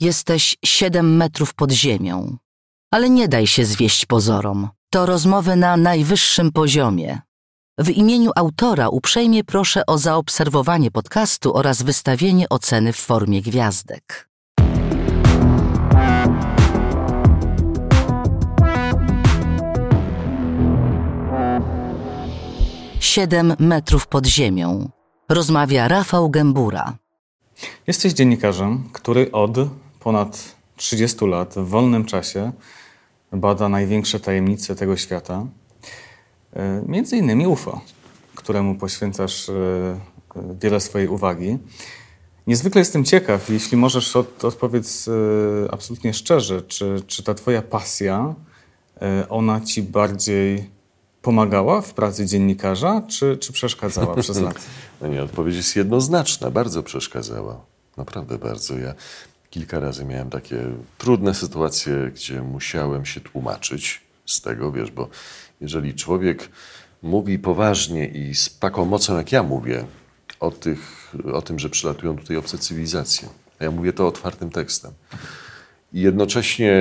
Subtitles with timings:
[0.00, 2.36] Jesteś siedem metrów pod ziemią.
[2.90, 4.68] Ale nie daj się zwieść pozorom.
[4.90, 7.20] To rozmowy na najwyższym poziomie.
[7.78, 14.28] W imieniu autora uprzejmie proszę o zaobserwowanie podcastu oraz wystawienie oceny w formie gwiazdek.
[23.00, 24.90] Siedem metrów pod ziemią.
[25.28, 26.96] Rozmawia Rafał Gębura.
[27.86, 29.58] Jesteś dziennikarzem, który od
[30.00, 32.52] ponad 30 lat w wolnym czasie
[33.32, 35.46] bada największe tajemnice tego świata,
[36.52, 37.80] e, między innymi UFO,
[38.34, 39.52] któremu poświęcasz e,
[40.60, 41.58] wiele swojej uwagi.
[42.46, 48.34] Niezwykle jestem ciekaw, jeśli możesz od, odpowiedz e, absolutnie szczerze, czy, czy ta twoja pasja,
[49.28, 50.70] ona ci bardziej
[51.22, 54.58] pomagała w pracy dziennikarza, czy, czy przeszkadzała przez lat?
[55.00, 56.50] No nie, odpowiedź jest jednoznaczna.
[56.50, 57.60] Bardzo przeszkadzała.
[57.96, 58.78] Naprawdę bardzo.
[58.78, 58.94] Ja
[59.50, 60.56] kilka razy miałem takie
[60.98, 65.08] trudne sytuacje, gdzie musiałem się tłumaczyć z tego, wiesz, bo
[65.60, 66.48] jeżeli człowiek
[67.02, 69.84] mówi poważnie i z taką mocą, jak ja mówię,
[70.40, 74.92] o, tych, o tym, że przylatują tutaj obce cywilizacje, a ja mówię to otwartym tekstem,
[75.92, 76.72] i jednocześnie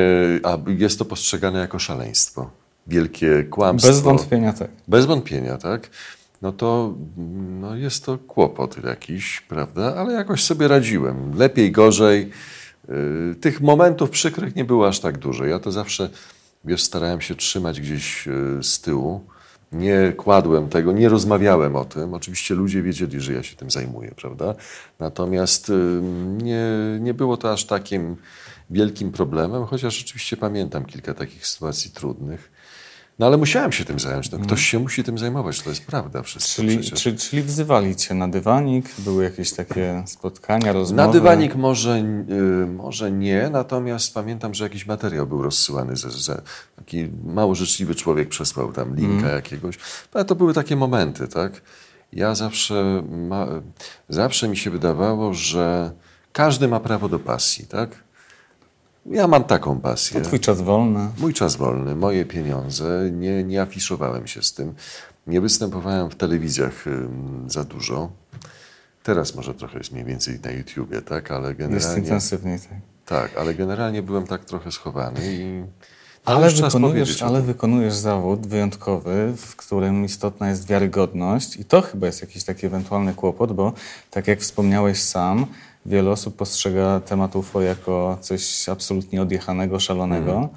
[0.44, 2.52] a jest to postrzegane jako szaleństwo,
[2.88, 3.92] wielkie kłamstwo.
[3.92, 4.70] Bez wątpienia tak.
[4.88, 5.90] Bez wątpienia, tak
[6.42, 6.94] no to
[7.60, 9.96] no jest to kłopot jakiś, prawda?
[9.96, 11.38] Ale jakoś sobie radziłem.
[11.38, 12.30] Lepiej, gorzej.
[12.90, 15.46] Y, tych momentów przykrych nie było aż tak dużo.
[15.46, 16.10] Ja to zawsze,
[16.66, 19.24] wiesz, starałem się trzymać gdzieś y, z tyłu.
[19.72, 22.14] Nie kładłem tego, nie rozmawiałem o tym.
[22.14, 24.56] Oczywiście ludzie wiedzieli, że ja się tym zajmuję, prawda?
[25.00, 26.02] Natomiast y,
[26.44, 26.68] nie,
[27.00, 28.16] nie było to aż takim
[28.70, 32.52] wielkim problemem, chociaż oczywiście pamiętam kilka takich sytuacji trudnych.
[33.20, 34.32] No ale musiałem się tym zająć.
[34.32, 34.66] No, ktoś mhm.
[34.66, 36.56] się musi tym zajmować, to jest prawda wszystko.
[36.56, 38.86] Czyli, czy, czyli wzywali cię na dywanik?
[38.98, 41.08] Były jakieś takie spotkania, rozmowy?
[41.08, 41.98] Na dywanik może,
[42.30, 45.96] y, może nie, natomiast pamiętam, że jakiś materiał był rozsyłany.
[45.96, 46.42] Ze, ze,
[46.76, 49.36] taki mało życzliwy człowiek przesłał tam linka mm.
[49.36, 49.78] jakiegoś.
[50.14, 51.62] Ale to były takie momenty, tak?
[52.14, 53.48] Ja zawsze, ma,
[54.10, 55.92] zawsze mi się wydawało, że
[56.34, 58.04] każdy ma prawo do pasji, tak?
[59.10, 60.22] Ja mam taką pasję.
[60.22, 61.08] To twój czas wolny.
[61.18, 63.10] Mój czas wolny, moje pieniądze.
[63.12, 64.74] Nie, nie afiszowałem się z tym.
[65.28, 66.86] Nie występowałem w telewizjach
[67.48, 68.12] za dużo.
[69.04, 71.32] Teraz może trochę jest mniej więcej na YouTubie, tak?
[71.32, 71.76] Ale generalnie...
[71.76, 72.80] Jest intensywniej, tak.
[73.06, 75.64] Tak, ale generalnie byłem tak trochę schowany i...
[76.26, 82.22] Ale wykonujesz, ale wykonujesz zawód wyjątkowy, w którym istotna jest wiarygodność i to chyba jest
[82.22, 83.74] jakiś taki ewentualny kłopot, bo
[84.12, 85.46] tak jak wspomniałeś sam,
[85.86, 90.32] wiele osób postrzega temat UFO jako coś absolutnie odjechanego, szalonego.
[90.32, 90.50] Mhm.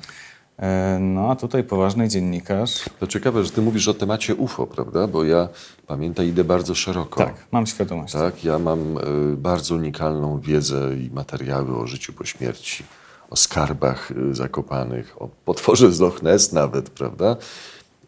[0.59, 2.85] E, no a tutaj poważny dziennikarz.
[3.01, 5.07] To ciekawe, że ty mówisz o temacie UFO, prawda?
[5.07, 5.49] Bo ja
[5.87, 7.25] pamiętam, idę bardzo szeroko.
[7.25, 8.13] Tak, mam świadomość.
[8.13, 8.99] Tak, ja mam
[9.33, 12.85] y, bardzo unikalną wiedzę i materiały o życiu po śmierci,
[13.31, 17.37] o skarbach y, zakopanych, o potworze z Loch Ness nawet, prawda?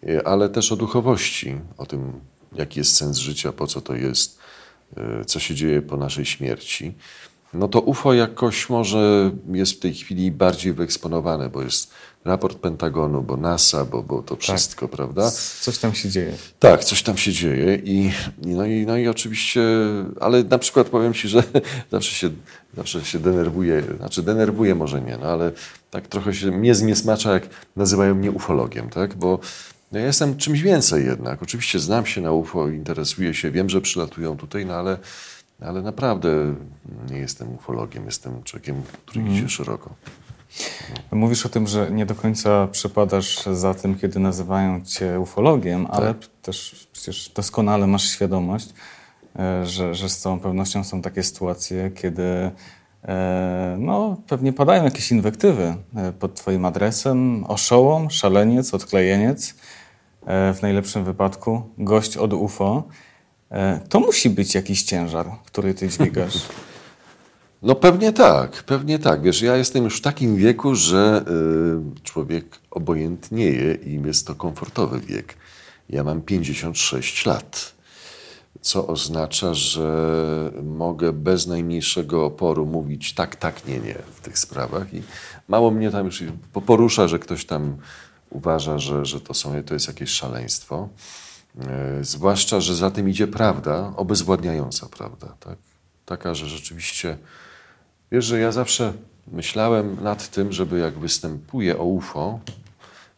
[0.09, 2.13] Y, ale też o duchowości, o tym,
[2.53, 4.44] jaki jest sens życia, po co to jest E,
[5.27, 6.95] co się dzieje po naszej śmierci,
[7.55, 11.91] no to UFO jakoś może jest w tej chwili bardziej wyeksponowane, bo jest
[12.25, 14.43] raport Pentagonu, bo NASA, bo, bo to tak.
[14.43, 14.97] wszystko, tak.
[14.97, 15.31] prawda?
[15.61, 16.33] Coś tam się dzieje.
[16.59, 18.11] Tak, coś tam się dzieje i,
[18.43, 19.63] no, i, no i oczywiście,
[20.21, 21.43] ale na przykład powiem Ci, że
[21.93, 22.31] zawsze się,
[22.77, 25.53] zawsze się denerwuję, znaczy denerwuję może nie, no ale
[25.91, 29.15] tak trochę się mnie zmiesmacza, jak nazywają mnie ufologiem, tak?
[29.15, 29.39] Bo
[29.93, 31.43] no ja jestem czymś więcej jednak.
[31.43, 34.99] Oczywiście znam się na UFO, interesuję się, wiem, że przylatują tutaj, no ale,
[35.61, 36.55] ale naprawdę
[37.11, 39.33] nie jestem ufologiem, jestem człowiekiem, który mm.
[39.33, 39.95] idzie szeroko.
[41.13, 41.19] No.
[41.19, 45.95] Mówisz o tym, że nie do końca przepadasz za tym, kiedy nazywają cię ufologiem, tak.
[45.97, 48.69] ale też przecież doskonale masz świadomość,
[49.39, 52.51] e, że, że z całą pewnością są takie sytuacje, kiedy
[53.05, 59.55] e, no, pewnie padają jakieś inwektywy e, pod twoim adresem, oszołom, szaleniec, odklejeniec.
[60.27, 62.85] E, w najlepszym wypadku, gość od UFO,
[63.51, 66.35] e, to musi być jakiś ciężar, który ty dźwigasz.
[67.65, 69.23] No pewnie tak, pewnie tak.
[69.23, 71.25] Wiesz, ja jestem już w takim wieku, że
[71.99, 75.35] y, człowiek obojętnieje i jest to komfortowy wiek.
[75.91, 77.75] Ja mam 56 lat,
[78.61, 84.95] co oznacza, że mogę bez najmniejszego oporu mówić tak, tak, nie, nie w tych sprawach
[84.95, 85.03] i
[85.49, 86.25] mało mnie tam już
[86.67, 87.77] porusza, że ktoś tam
[88.35, 90.89] uważa, że, że to, są, to jest jakieś szaleństwo.
[91.61, 95.37] E, zwłaszcza, że za tym idzie prawda, obezwładniająca prawda.
[95.41, 95.59] Tak?
[96.05, 97.19] Taka, że rzeczywiście,
[98.13, 98.93] wiesz, że ja zawsze
[99.33, 102.41] myślałem nad tym, żeby jak występuję o UFO,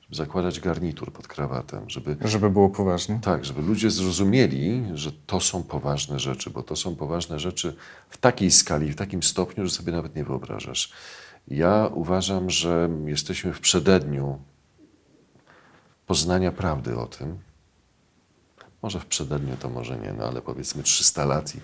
[0.02, 3.18] żeby zakładać garnitur pod krawatem, żeby Żeby było poważnie.
[3.22, 7.76] tak, żeby ludzie zrozumieli, że to są poważne rzeczy, bo to są poważne rzeczy
[8.10, 10.92] w takiej skali, w takim stopniu, że sobie nawet nie wyobrażasz.
[11.48, 14.38] Ja uważam, że jesteśmy w przededniu
[16.06, 17.38] poznania prawdy o tym.
[18.82, 21.58] Może w przededniu to może nie, no ale powiedzmy 300 lat i,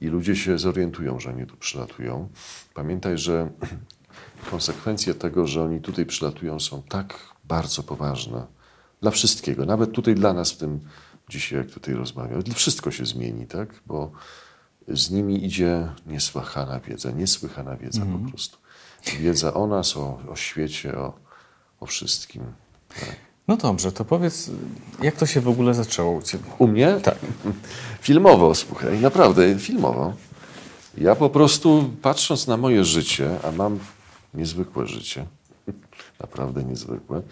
[0.00, 2.28] i ludzie się zorientują, że oni tu przylatują.
[2.74, 3.50] Pamiętaj, że
[4.50, 8.46] konsekwencje tego, że oni tutaj przylatują, są tak bardzo poważne
[9.00, 10.80] dla wszystkiego, nawet tutaj dla nas w tym
[11.28, 12.42] dzisiaj, jak tutaj rozmawiam.
[12.42, 13.74] Wszystko się zmieni, tak?
[13.86, 14.12] Bo
[14.88, 18.58] z nimi idzie niesłychana wiedza, niesłychana wiedza po prostu.
[19.18, 21.12] Wiedza o nas, o, o świecie, o,
[21.80, 22.42] o wszystkim.
[22.88, 23.33] Tak.
[23.48, 24.50] No dobrze, to powiedz,
[25.02, 26.44] jak to się w ogóle zaczęło u Ciebie?
[26.58, 26.92] U mnie?
[27.02, 27.18] Tak.
[28.00, 30.12] Filmowo, słuchaj, naprawdę filmowo.
[30.98, 33.78] Ja po prostu patrząc na moje życie, a mam
[34.34, 35.26] niezwykłe życie,
[36.22, 37.22] naprawdę niezwykłe,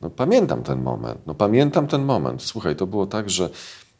[0.00, 2.42] no pamiętam ten moment, no pamiętam ten moment.
[2.42, 3.50] Słuchaj, to było tak, że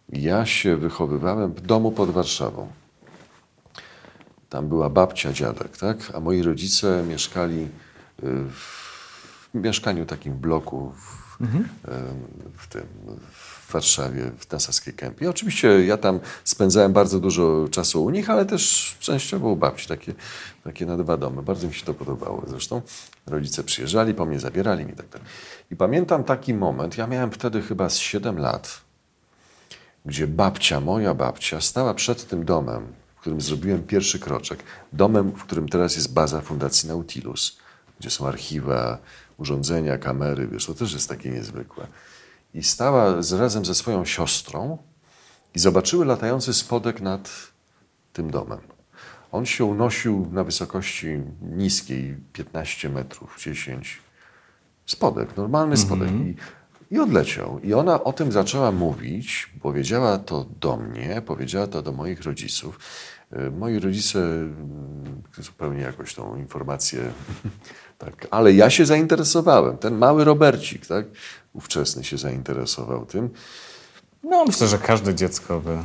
[0.09, 2.69] ja się wychowywałem w domu pod Warszawą.
[4.49, 6.13] Tam była babcia, dziadek, tak?
[6.15, 7.69] A moi rodzice mieszkali y,
[8.51, 11.47] w mieszkaniu takim bloku w, y,
[12.59, 12.87] w tym
[13.33, 15.31] w Warszawie, w Nasaskiej Kępie.
[15.31, 20.15] Oczywiście ja tam spędzałem bardzo dużo czasu u nich, ale też częściowo u babci, takie,
[20.65, 21.43] takie na dwa domy.
[21.43, 22.43] Bardzo mi się to podobało.
[22.47, 22.83] Zresztą
[23.27, 25.27] rodzice przyjeżdżali po mnie, zabierali mi tak dalej.
[25.71, 28.81] I pamiętam taki moment, ja miałem wtedy chyba z 7 lat,
[30.07, 32.87] gdzie babcia, moja babcia, stała przed tym domem,
[33.17, 34.63] w którym zrobiłem pierwszy kroczek.
[34.93, 37.57] Domem, w którym teraz jest baza Fundacji Nautilus,
[38.01, 38.99] gdzie są archiwa,
[39.39, 41.87] urządzenia, kamery, wiesz, to też jest takie niezwykłe.
[42.55, 44.79] I stała z, razem ze swoją siostrą
[45.55, 47.31] i zobaczyły latający spodek nad
[48.13, 48.61] tym domem.
[49.33, 54.01] On się unosił na wysokości niskiej, 15 metrów, 10.
[54.87, 56.11] Spodek, normalny spodek.
[56.11, 56.37] I,
[56.91, 57.61] I odleciał.
[57.61, 62.79] I ona o tym zaczęła mówić, powiedziała to do mnie, powiedziała to do moich rodziców.
[63.33, 67.13] E, Moi rodzice mm, zupełnie jakoś tą informację,
[68.05, 69.77] tak, ale ja się zainteresowałem.
[69.79, 71.07] Ten mały Robercik, tak,
[71.53, 73.31] ówczesny się zainteresował tym.
[74.25, 75.79] No, myślę, że każde dziecko by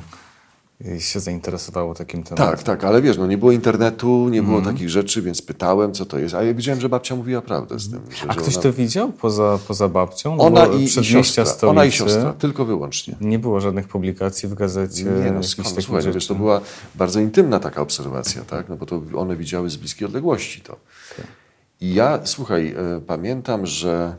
[1.00, 2.48] się zainteresowało takim tematem.
[2.48, 6.06] Tak, tak, ale wiesz, no nie było internetu, nie było takich rzeczy, więc pytałem, co
[6.06, 6.36] to jest.
[6.36, 8.02] A ja wiedziałem, że babcia mówiła prawdę z tym.
[8.10, 10.36] Że, A że ktoś ona, to widział poza, poza babcią?
[10.36, 11.46] No Ona i, i siostra.
[11.46, 13.16] stolicy Ona i siostra, tylko wyłącznie.
[13.22, 15.04] Nie było żadnych publikacji w gazecie.
[15.04, 16.28] Nie, no skąd, słuchaj, no wiesz, rzeczy.
[16.28, 16.62] to była
[16.96, 18.70] bardzo intymna taka obserwacja, tak?
[18.70, 20.78] No bo to one widziały z bliskiej odległości to.
[21.82, 24.16] I ja, słuchaj, e, pamiętam, że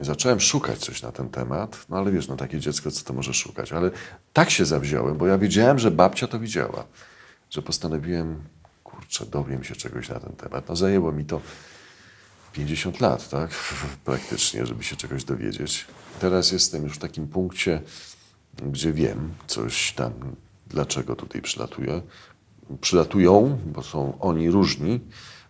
[0.00, 3.34] zacząłem szukać coś na ten temat, no ale wiesz, no takie dziecko, co to może
[3.34, 3.72] szukać?
[3.72, 3.90] Ale
[4.32, 6.84] tak się zawziąłem, bo ja wiedziałem, że babcia to widziała,
[7.50, 8.42] że postanowiłem,
[8.84, 10.68] kurczę, dowiem się czegoś na ten temat.
[10.68, 11.40] No zajęło mi to
[12.52, 13.50] 50 lat, tak?
[14.04, 15.86] Praktycznie, żeby się czegoś dowiedzieć.
[16.20, 17.82] Teraz jestem już w takim punkcie,
[18.62, 20.12] gdzie wiem coś tam,
[20.66, 22.02] dlaczego tutaj przylatuję.
[22.80, 25.00] Przylatują, bo są oni różni.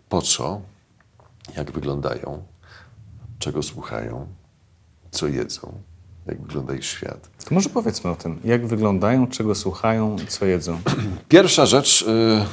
[0.08, 0.60] Po co?
[1.56, 2.42] Jak wyglądają?
[3.38, 4.26] Czego słuchają?
[5.10, 5.72] Co jedzą?
[6.26, 7.30] Jak wygląda ich świat?
[7.44, 10.80] To może powiedzmy o tym, jak wyglądają, czego słuchają, co jedzą.
[11.28, 12.44] Pierwsza rzecz, y,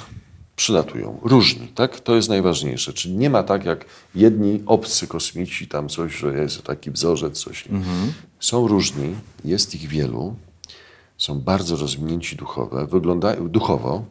[0.56, 1.20] przylatują.
[1.24, 2.00] Różni, tak?
[2.00, 2.94] To jest najważniejsze.
[2.94, 7.70] Czyli nie ma tak jak jedni obcy kosmici, tam coś, że jest taki wzorzec, coś.
[7.70, 7.82] nie.
[8.40, 9.16] Są różni,
[9.46, 10.36] jest ich wielu,
[11.18, 14.06] są bardzo rozwinięci duchowe, wyglądają duchowo,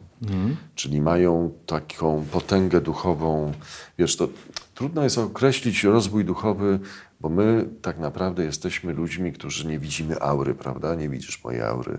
[0.75, 3.51] czyli mają taką potęgę duchową.
[3.97, 4.27] Wiesz, to
[4.75, 6.79] trudno jest określić rozwój duchowy,
[7.19, 10.95] bo my tak naprawdę jesteśmy ludźmi, którzy nie widzimy aury, prawda?
[10.95, 11.97] Nie widzisz mojej aury.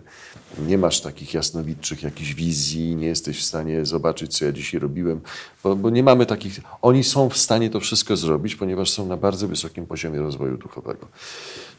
[0.67, 5.21] Nie masz takich jasnowidczych jakichś wizji, nie jesteś w stanie zobaczyć, co ja dzisiaj robiłem,
[5.63, 6.61] bo, bo nie mamy takich...
[6.83, 11.09] Oni są w stanie to wszystko zrobić, ponieważ są na bardzo wysokim poziomie rozwoju duchowego.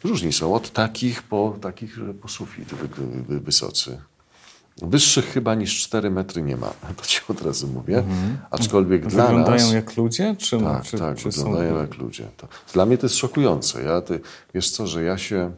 [0.03, 2.87] Różni są od takich po takich, po sufit wy,
[3.27, 3.97] wy, wysocy.
[4.81, 6.67] Wyższych chyba niż 4 metry nie ma,
[6.97, 8.03] to ci od razu mówię.
[8.51, 9.27] Aczkolwiek dla Mhm.
[9.27, 9.73] Wyglądają nas...
[9.73, 10.35] jak ludzie?
[10.39, 11.81] Czy, Tak, czy, tak, czy wyglądają są...
[11.81, 12.27] jak ludzie.
[12.37, 13.83] To, dla mnie to jest szokujące.
[13.83, 14.19] Ja, ty,
[14.53, 15.51] wiesz co, że ja się...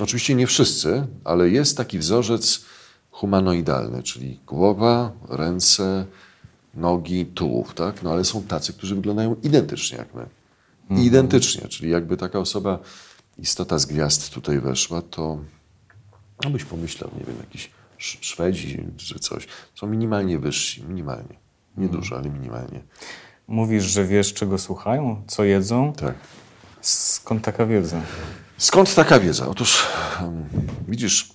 [0.00, 2.64] Oczywiście nie wszyscy, ale jest taki wzorzec
[3.10, 6.06] humanoidalny, czyli głowa, ręce,
[6.74, 8.02] nogi, tułów, tak?
[8.02, 10.26] No ale są tacy, którzy wyglądają identycznie jak my.
[11.02, 12.78] Identycznie, czyli jakby taka osoba,
[13.38, 15.38] istota z gwiazd tutaj weszła, to
[16.44, 17.70] no byś pomyślał, nie wiem, jakiś
[18.02, 19.46] Szwedzi czy coś.
[19.74, 21.34] Są minimalnie wyżsi, minimalnie.
[21.76, 22.82] Nie dużo, ale minimalnie.
[23.48, 25.92] Mówisz, że wiesz, czego słuchają, co jedzą.
[25.92, 26.14] Tak.
[26.80, 28.00] Skąd taka wiedza?
[28.58, 29.48] Skąd taka wiedza?
[29.48, 29.86] Otóż
[30.88, 31.34] widzisz,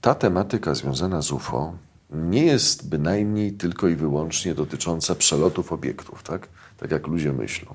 [0.00, 1.74] ta tematyka związana z UFO
[2.10, 6.48] nie jest bynajmniej tylko i wyłącznie dotycząca przelotów obiektów, tak?
[6.76, 7.74] Tak jak ludzie myślą.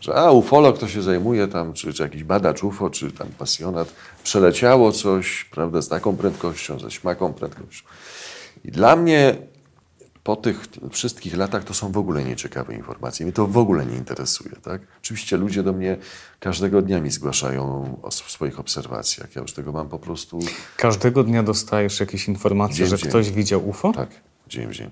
[0.00, 3.94] Że a, ufolog to się zajmuje tam, czy, czy jakiś badacz UFO, czy tam pasjonat,
[4.22, 7.84] przeleciało coś, prawda, z taką prędkością, ze śmaką prędkością.
[8.64, 9.36] I dla mnie
[10.24, 13.26] po tych wszystkich latach to są w ogóle nieciekawe informacje.
[13.26, 14.50] Mnie to w ogóle nie interesuje.
[14.62, 14.82] Tak?
[15.02, 15.96] Oczywiście ludzie do mnie
[16.40, 19.36] każdego dnia mi zgłaszają o swoich obserwacjach.
[19.36, 20.38] Ja już tego mam po prostu.
[20.76, 23.08] Każdego dnia dostajesz jakieś informacje, dzień że dzień.
[23.08, 23.92] ktoś widział UFO?
[23.92, 24.08] Tak,
[24.48, 24.90] dzień w dzień.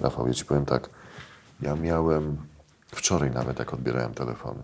[0.00, 0.90] Rafał, ja ci powiem tak.
[1.62, 2.36] Ja miałem
[2.94, 4.62] wczoraj nawet, jak odbierałem telefony.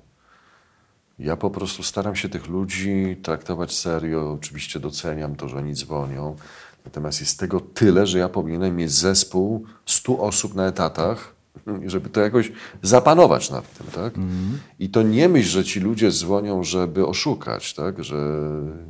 [1.20, 4.32] Ja po prostu staram się tych ludzi traktować serio.
[4.40, 6.36] Oczywiście doceniam to, że oni dzwonią.
[6.84, 11.34] Natomiast jest tego tyle, że ja powinienem mieć zespół 100 osób na etatach,
[11.86, 14.16] żeby to jakoś zapanować nad tym, tak?
[14.16, 14.58] Mm.
[14.78, 18.04] I to nie myśl, że ci ludzie dzwonią, żeby oszukać, tak?
[18.04, 18.40] Że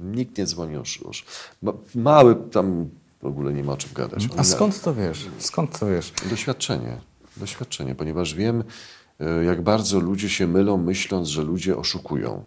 [0.03, 1.25] nikt nie dzwoni oszukać.
[1.95, 2.89] Mały tam
[3.23, 4.29] w ogóle nie ma o czym gadać.
[4.37, 5.27] A skąd to wiesz?
[5.39, 6.13] Skąd to wiesz?
[6.31, 7.01] Doświadczenie.
[7.37, 8.65] Doświadczenie, ponieważ wiem,
[9.47, 12.45] jak bardzo ludzie się mylą, myśląc, że ludzie oszukują.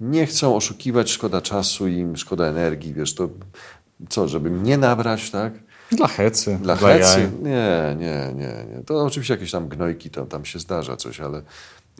[0.00, 3.28] Nie chcą oszukiwać, szkoda czasu im, szkoda energii, wiesz, to
[4.08, 5.52] co, żeby mnie nabrać, tak?
[5.92, 6.58] Dla hecy.
[6.62, 7.20] Dla, dla hecy?
[7.20, 7.30] Jaj.
[7.42, 8.84] Nie, nie, nie, nie.
[8.86, 11.42] To oczywiście jakieś tam gnojki, tam, tam się zdarza coś, ale,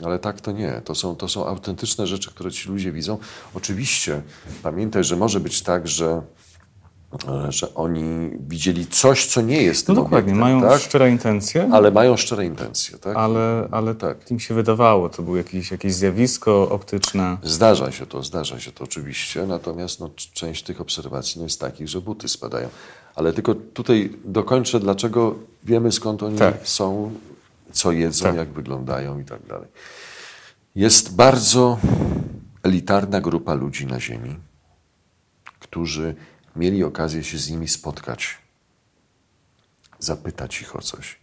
[0.03, 0.81] ale tak to nie.
[0.85, 3.19] To są, to są autentyczne rzeczy, które ci ludzie widzą.
[3.55, 4.23] Oczywiście
[4.63, 6.46] pamiętaj, że może być tak, że E,
[7.49, 10.81] że oni widzieli coś, co nie jest No dokładnie, obiektem, mają tak?
[10.81, 11.69] szczere intencje.
[11.73, 13.17] Ale mają szczere intencje, tak?
[13.17, 14.31] Ale, ale tak.
[14.31, 17.37] im się wydawało, to było jakieś, jakieś zjawisko optyczne.
[17.43, 21.89] Zdarza się to, zdarza się to oczywiście, natomiast no, część tych obserwacji no, jest takich,
[21.89, 22.69] że buty spadają.
[23.15, 25.35] Ale tylko tutaj dokończę, dlaczego
[25.65, 26.69] wiemy skąd oni tak.
[26.69, 27.13] są,
[27.73, 28.37] co jedzą, tak.
[28.37, 29.69] jak wyglądają i tak dalej.
[30.75, 31.79] Jest bardzo
[32.63, 34.37] elitarna grupa ludzi na Ziemi,
[35.61, 36.15] którzy
[36.57, 38.39] mieli okazję się z nimi spotkać,
[39.99, 41.19] zapytać ich o coś.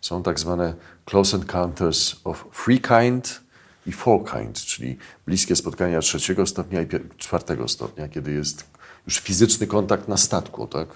[0.00, 0.74] Są tak zwane
[1.04, 3.40] close encounters of three kind
[3.86, 6.86] i four kind, czyli bliskie spotkania trzeciego stopnia i
[7.16, 8.64] czwartego stopnia, kiedy jest
[9.06, 10.88] już fizyczny kontakt na statku, tak?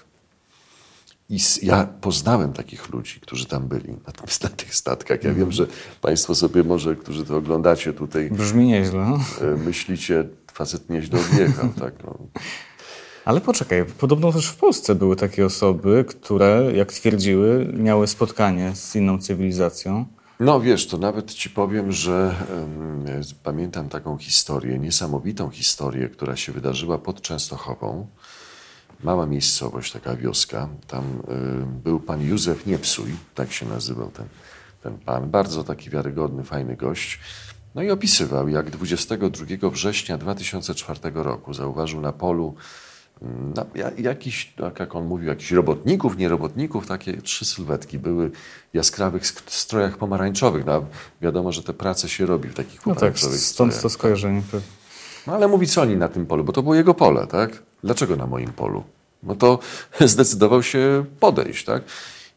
[1.29, 5.23] I ja poznałem takich ludzi, którzy tam byli na, na tych statkach.
[5.23, 5.67] Ja wiem, że
[6.01, 8.29] Państwo sobie może, którzy to oglądacie tutaj.
[8.31, 9.19] Brzmi nieźle.
[9.41, 11.93] E, myślicie, facet nieźle odjechał, tak?
[12.03, 12.17] No.
[13.25, 18.95] Ale poczekaj, podobno też w Polsce były takie osoby, które, jak twierdziły, miały spotkanie z
[18.95, 20.05] inną cywilizacją.
[20.39, 22.35] No wiesz, to nawet ci powiem, że
[23.43, 28.07] pamiętam taką historię, niesamowitą historię, która się wydarzyła pod Częstochową.
[29.03, 30.69] Mała miejscowość, taka wioska.
[30.87, 34.25] Tam y, był pan Józef Niepsuj, tak się nazywał ten,
[34.83, 35.29] ten pan.
[35.29, 37.19] Bardzo taki wiarygodny, fajny gość.
[37.75, 42.55] No i opisywał, jak 22 września 2004 roku zauważył na polu
[43.55, 43.65] no,
[43.97, 49.97] jakiś, tak jak on mówił, jakichś robotników, nierobotników, takie trzy sylwetki były w jaskrawych strojach
[49.97, 50.65] pomarańczowych.
[50.65, 50.85] No,
[51.21, 54.41] wiadomo, że te prace się robi w takich pomarańczowych no tak, stąd to skojarzenie.
[55.27, 57.63] No ale mówi, co oni na tym polu, bo to było jego pole, tak?
[57.83, 58.83] Dlaczego na moim polu?
[59.23, 59.59] No to
[60.05, 61.83] zdecydował się podejść, tak?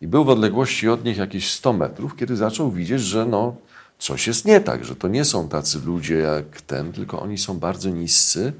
[0.00, 3.56] I był w odległości od nich jakieś 100 metrów, kiedy zaczął widzieć, że no,
[3.98, 7.58] coś jest nie tak, że to nie są tacy ludzie jak ten, tylko oni są
[7.58, 8.52] bardzo niscy,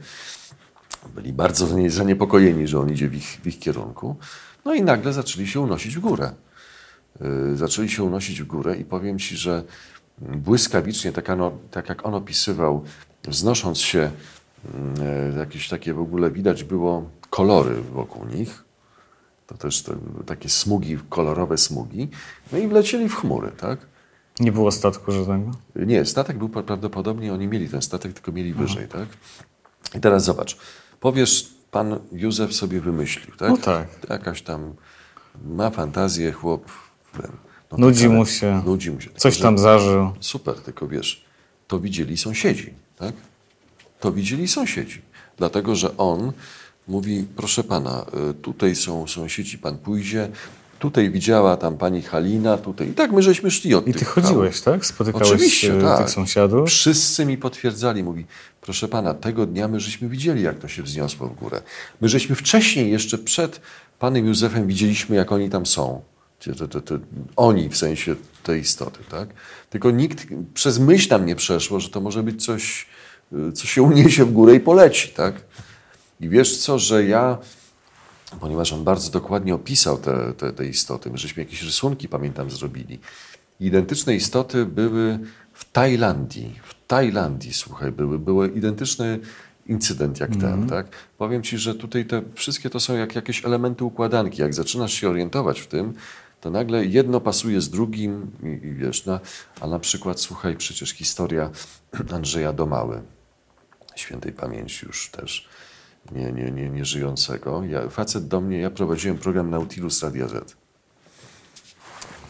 [1.09, 4.17] byli bardzo zaniepokojeni, że on idzie w ich, w ich kierunku.
[4.65, 6.33] No i nagle zaczęli się unosić w górę.
[7.21, 9.65] Yy, zaczęli się unosić w górę i powiem Ci, że
[10.19, 12.85] błyskawicznie, tak, ano, tak jak on opisywał,
[13.25, 14.11] wznosząc się,
[15.33, 18.65] yy, jakieś takie w ogóle widać było kolory wokół nich.
[19.47, 19.97] To też te,
[20.27, 22.09] takie smugi, kolorowe smugi.
[22.53, 23.79] No i wlecieli w chmury, tak?
[24.41, 25.51] Nie było statku żadnego?
[25.77, 28.99] Nie, statek był prawdopodobnie, oni mieli ten statek, tylko mieli wyżej, Aha.
[28.99, 29.09] tak?
[29.95, 30.57] I teraz zobacz,
[31.01, 33.51] Powiesz, pan Józef sobie wymyślił, tak?
[33.51, 33.89] No tak.
[34.11, 34.75] Jakaś tam
[35.45, 36.71] ma fantazję, chłop.
[37.73, 38.63] No nudzi mu się.
[38.67, 39.07] Nudzi mu się.
[39.07, 40.13] Tylko, Coś tam zażył.
[40.21, 41.25] Super, tylko wiesz,
[41.69, 43.15] to widzieli sąsiedzi, tak?
[44.01, 45.03] To widzieli sąsiedzi.
[45.37, 46.33] Dlatego, że on
[46.89, 50.29] mówi, proszę pana, y, tutaj są sąsiedzi, pan pójdzie,
[50.79, 52.89] Tutaj widziała tam pani Halina, tutaj.
[52.89, 54.87] I tak my żeśmy szli od I ty chodziłeś, tak?
[54.87, 55.99] Spotykałeś Oczywiście, tak.
[55.99, 56.69] tych sąsiadów?
[56.69, 58.03] Wszyscy mi potwierdzali.
[58.03, 58.27] Mówi,
[58.61, 61.63] proszę pana, tego dnia my żeśmy widzieli, jak to się wzniosło w górę.
[62.01, 63.61] My żeśmy wcześniej, jeszcze przed
[63.99, 66.03] panem Józefem widzieliśmy, jak oni tam są.
[66.45, 66.99] Te, te, te,
[67.37, 69.29] oni w sensie tej istoty, tak?
[69.71, 72.87] Tylko nikt przez myśl nam nie przeszło, że to może być coś,
[73.55, 75.35] co się uniesie w górę i poleci, tak?
[76.21, 77.39] I wiesz co, że ja
[78.41, 81.11] ponieważ on bardzo dokładnie opisał te, te, te istoty.
[81.11, 82.99] My żeśmy jakieś rysunki, pamiętam, zrobili.
[83.61, 85.19] Identyczne istoty były
[85.53, 86.61] w Tajlandii.
[86.63, 89.19] W Tajlandii, słuchaj, były, były identyczne
[89.67, 90.87] incydent jak ten, tak?
[91.19, 94.43] Powiem ci, że tutaj te wszystkie to są jak jakieś elementy układanki.
[94.43, 95.95] Jak zaczynasz się orientować w tym,
[96.41, 99.21] to nagle jedno pasuje z drugim i, i wiesz, no,
[99.61, 101.51] a na przykład słuchaj, przecież historia
[102.15, 103.03] Andrzeja Domały,
[103.97, 105.49] świętej pamięci już też
[106.13, 107.65] nie, nie, nie, nie żyjącego.
[107.65, 110.57] Ja, facet do mnie, ja prowadziłem program Nautilus Radia Z.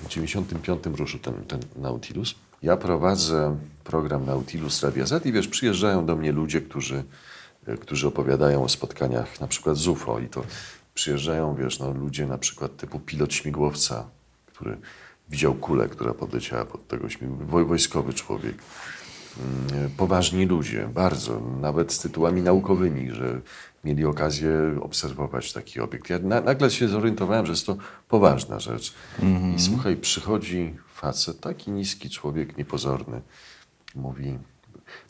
[0.03, 2.35] W 95 ruszył ten, ten Nautilus.
[2.63, 7.05] Ja prowadzę program Nautilus Radia Z i wiesz, przyjeżdżają do mnie ludzie, którzy,
[7.67, 10.43] e, którzy opowiadają o spotkaniach na przykład z UFO i to
[10.95, 14.07] przyjeżdżają, wiesz, no, ludzie na przykład typu pilot śmigłowca,
[14.47, 14.77] który
[15.29, 18.55] widział kulę, która podleciała pod tego śmigłowca, wojskowy człowiek.
[19.41, 23.41] Mm, Poważni ludzie, bardzo, nawet z tytułami naukowymi, że
[23.85, 24.51] mieli okazję
[24.81, 26.11] obserwować taki obiekt.
[26.11, 27.77] Ja na, nagle się zorientowałem, że jest to
[28.09, 28.95] poważna rzecz.
[29.57, 33.21] I słuchaj, przychodzi facet, taki niski człowiek, niepozorny,
[33.95, 34.39] mówi,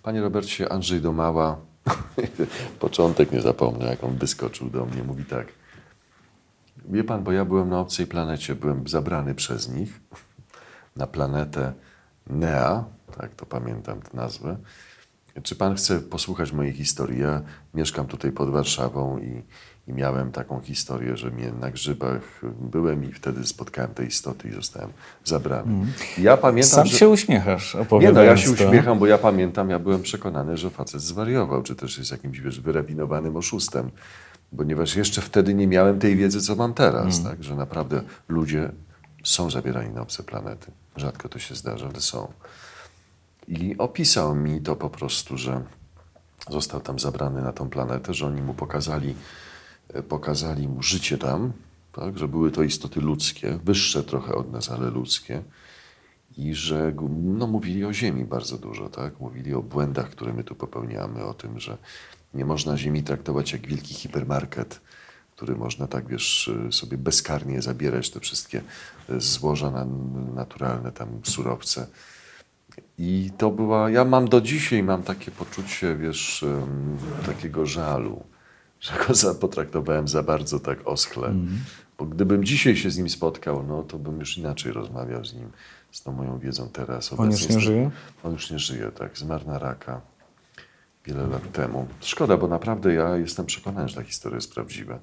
[0.02, 1.56] panie Robercie, Andrzej Domała,
[2.80, 5.46] początek nie zapomnę, jak on wyskoczył do mnie, mówi tak,
[6.88, 10.00] wie pan, bo ja byłem na obcej planecie, byłem zabrany przez nich
[10.96, 11.72] na planetę
[12.26, 12.84] Nea,
[13.18, 14.56] tak to pamiętam tę nazwę.
[15.42, 17.20] Czy pan chce posłuchać mojej historii?
[17.20, 17.42] Ja
[17.74, 19.42] mieszkam tutaj pod Warszawą i,
[19.90, 24.52] i miałem taką historię, że mnie na grzybach byłem i wtedy spotkałem te istoty i
[24.52, 24.90] zostałem
[25.24, 25.86] zabrany.
[26.18, 26.98] Ja pamiętam, Sam że...
[26.98, 28.64] się uśmiechasz, Nie no, opowiadając ja się to.
[28.64, 32.60] uśmiecham, bo ja pamiętam, ja byłem przekonany, że facet zwariował, czy też jest jakimś wiesz,
[32.60, 33.90] wyrabinowanym oszustem,
[34.56, 37.44] ponieważ jeszcze wtedy nie miałem tej wiedzy, co mam teraz, tak?
[37.44, 38.70] że naprawdę ludzie
[39.24, 40.70] są zabierani na obce planety.
[40.96, 42.28] Rzadko to się zdarza, ale są.
[43.48, 45.62] I opisał mi to po prostu, że
[46.50, 49.14] został tam zabrany na tą planetę, że oni mu pokazali,
[49.88, 51.52] e, pokazali mu życie tam,
[51.92, 52.18] tak?
[52.18, 55.42] że były to istoty ludzkie, wyższe trochę od nas, ale ludzkie.
[56.38, 59.20] I że no, mówili o Ziemi bardzo dużo, tak?
[59.20, 61.78] Mówili o błędach, które my tu popełniamy, o tym, że
[62.34, 64.80] nie można Ziemi traktować jak wielki hipermarket,
[65.36, 68.62] który można tak, wiesz, y, sobie bezkarnie zabierać te wszystkie
[69.10, 69.84] y, złoża na,
[70.34, 71.86] naturalne, tam surowce.
[72.98, 78.24] I to była, ja mam do dzisiaj, mam takie poczucie, wiesz, em, takiego żalu,
[78.80, 81.34] że go za, potraktowałem za bardzo tak oschle.
[81.98, 85.50] Bo gdybym dzisiaj się z nim spotkał, no to bym już inaczej rozmawiał z nim,
[85.92, 87.12] z tą moją wiedzą teraz.
[87.12, 87.90] On już nie jest- żyje?
[88.24, 89.18] On już nie żyje, tak.
[89.18, 90.00] Zmarł na raka
[91.06, 91.88] wiele lat temu.
[92.00, 94.98] Szkoda, bo naprawdę ja jestem przekonany, że ta historia jest prawdziwa.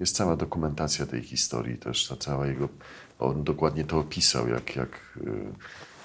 [0.00, 2.68] Jest cała dokumentacja tej historii też, ta cała jego...
[3.18, 5.52] On dokładnie to opisał, jak, jak, y,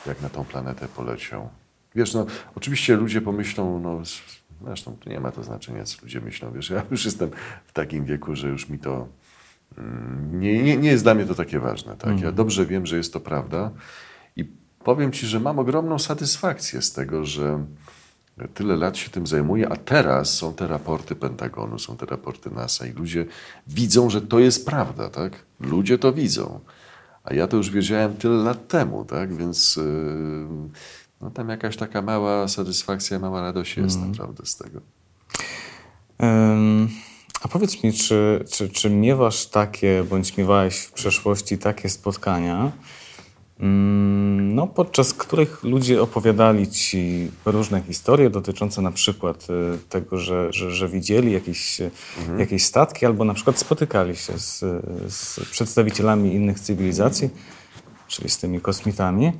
[0.06, 1.50] jak na tą planetę poleciał.
[1.96, 4.02] Wiesz, no oczywiście ludzie pomyślą, no
[4.66, 6.52] zresztą nie ma to znaczenia, co ludzie myślą.
[6.52, 7.30] Wiesz, ja już jestem
[7.66, 9.08] w takim wieku, że już mi to
[9.78, 11.98] mm, nie, nie, nie jest dla mnie to takie ważne.
[11.98, 12.20] Tak?
[12.20, 13.72] Ja dobrze wiem, że jest to prawda
[14.36, 14.46] i
[14.84, 17.66] powiem Ci, że mam ogromną satysfakcję z tego, że
[18.54, 22.86] tyle lat się tym zajmuję, a teraz są te raporty Pentagonu, są te raporty NASA
[22.86, 23.26] i ludzie
[23.68, 25.34] widzą, że to jest prawda, tak?
[25.60, 26.60] Ludzie to widzą.
[27.30, 29.36] A ja to już wiedziałem tyle lat temu, tak?
[29.36, 29.84] Więc yy,
[31.22, 34.82] no, tam jakaś taka mała satysfakcja, mała radość jest naprawdę z tego.
[36.24, 36.90] Ym,
[37.42, 42.72] A powiedz mi, czy, czy, czy miewasz takie, bądź miewałeś w przeszłości takie spotkania, mm,
[43.60, 50.72] no, podczas których ludzie opowiadali ci różne historie dotyczące na przykład y, tego, że, że,
[50.72, 51.92] że widzieli jakieś, y,
[52.38, 54.60] jakieś statki, albo na przykład spotykali się z,
[55.14, 57.30] z przedstawicielami innych cywilizacji,
[58.08, 59.32] czyli z tymi kosmitami.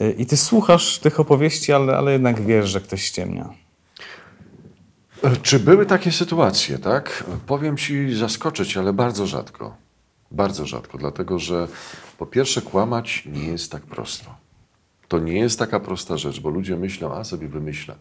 [0.00, 3.48] Y, I ty słuchasz tych opowieści, ale, ale jednak wiesz, że ktoś ściemnia.
[5.22, 7.24] E, Czy były takie sytuacje, tak?
[7.46, 9.87] Powiem ci zaskoczyć, ale bardzo rzadko.
[10.30, 11.68] Bardzo rzadko, dlatego że
[12.18, 14.34] po pierwsze kłamać nie jest tak prosto.
[15.08, 17.94] To nie jest taka prosta rzecz, bo ludzie myślą, a sobie wymyśla.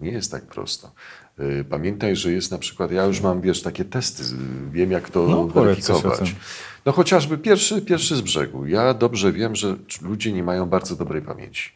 [0.00, 0.92] Nie jest tak prosto.
[1.40, 4.26] Y, Pamiętaj, że jest na przykład, ja już mam, wiesz, takie testy, y,
[4.72, 6.34] wiem jak to No, weryfikować.
[6.86, 8.66] No chociażby pierwszy, pierwszy z brzegu.
[8.66, 11.70] Ja dobrze wiem, że ludzie nie mają bardzo dobrej pamięci.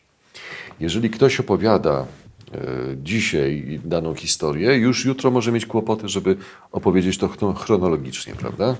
[0.80, 2.06] Jeżeli ktoś opowiada
[2.54, 2.59] e,
[3.02, 6.37] dzisiaj daną historię, już jutro może mieć kłopoty, żeby
[6.72, 8.76] opowiedzieć to chro- chronologicznie, prawda?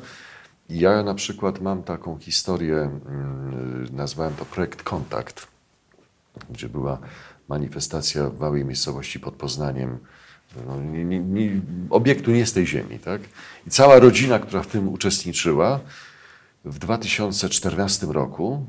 [0.68, 5.46] Ja na przykład mam taką historię, mm, nazwałem to projekt Kontakt,
[6.50, 6.98] gdzie była
[7.48, 9.98] manifestacja w małej miejscowości pod Poznaniem,
[10.66, 13.20] no, nie, nie, nie, obiektu nie z tej ziemi, tak?
[13.66, 15.81] I cała rodzina, która w tym uczestniczyła,
[16.64, 18.66] w 2014 roku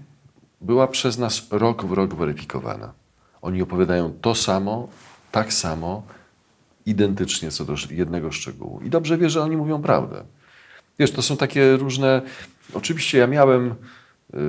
[0.61, 2.93] była przez nas rok w rok weryfikowana.
[3.41, 4.87] Oni opowiadają to samo,
[5.31, 6.03] tak samo,
[6.85, 8.81] identycznie co do jednego szczegółu.
[8.81, 10.23] I dobrze wie, że oni mówią prawdę.
[10.99, 12.21] Wiesz, to są takie różne.
[12.73, 13.75] Oczywiście ja miałem.
[14.33, 14.39] Yy,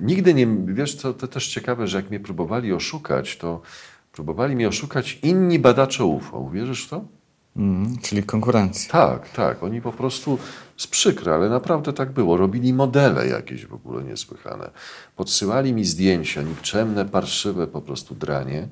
[0.00, 0.46] nigdy nie.
[0.66, 3.62] Wiesz, co to też ciekawe, że jak mnie próbowali oszukać, to
[4.12, 6.50] próbowali mnie oszukać inni badacze UFO.
[6.50, 7.04] Wierzysz w to?
[7.56, 8.92] Mm, czyli konkurencja.
[8.92, 9.62] Tak, tak.
[9.62, 10.38] Oni po prostu
[10.76, 12.36] z przykre, ale naprawdę tak było.
[12.36, 14.70] Robili modele jakieś w ogóle niesłychane.
[15.16, 18.68] Podsyłali mi zdjęcia, nikczemne, parszywe po prostu dranie.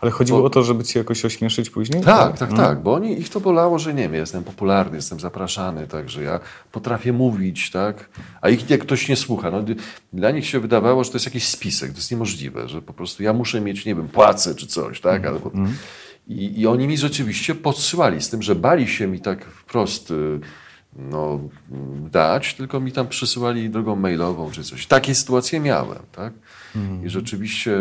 [0.00, 0.44] Ale chodziło bo...
[0.44, 2.02] o to, żeby cię jakoś ośmieszyć później?
[2.02, 5.86] Tak, tak, tak, bo oni, ich to bolało, że nie wiem, jestem popularny, jestem zapraszany,
[5.86, 6.40] także ja
[6.72, 8.08] potrafię mówić, tak,
[8.40, 9.50] a ich jak ktoś nie słucha.
[9.50, 9.62] No,
[10.12, 13.22] dla nich się wydawało, że to jest jakiś spisek, to jest niemożliwe, że po prostu
[13.22, 15.50] ja muszę mieć, nie wiem, płacę czy coś, tak, albo...
[15.54, 15.74] Mm.
[16.28, 20.40] I, I oni mi rzeczywiście podsyłali, z tym, że bali się mi tak wprost y,
[20.96, 21.40] no,
[22.10, 24.86] dać, tylko mi tam przysyłali drogą mailową czy coś.
[24.86, 26.32] Takie sytuacje miałem, tak?
[27.04, 27.78] I rzeczywiście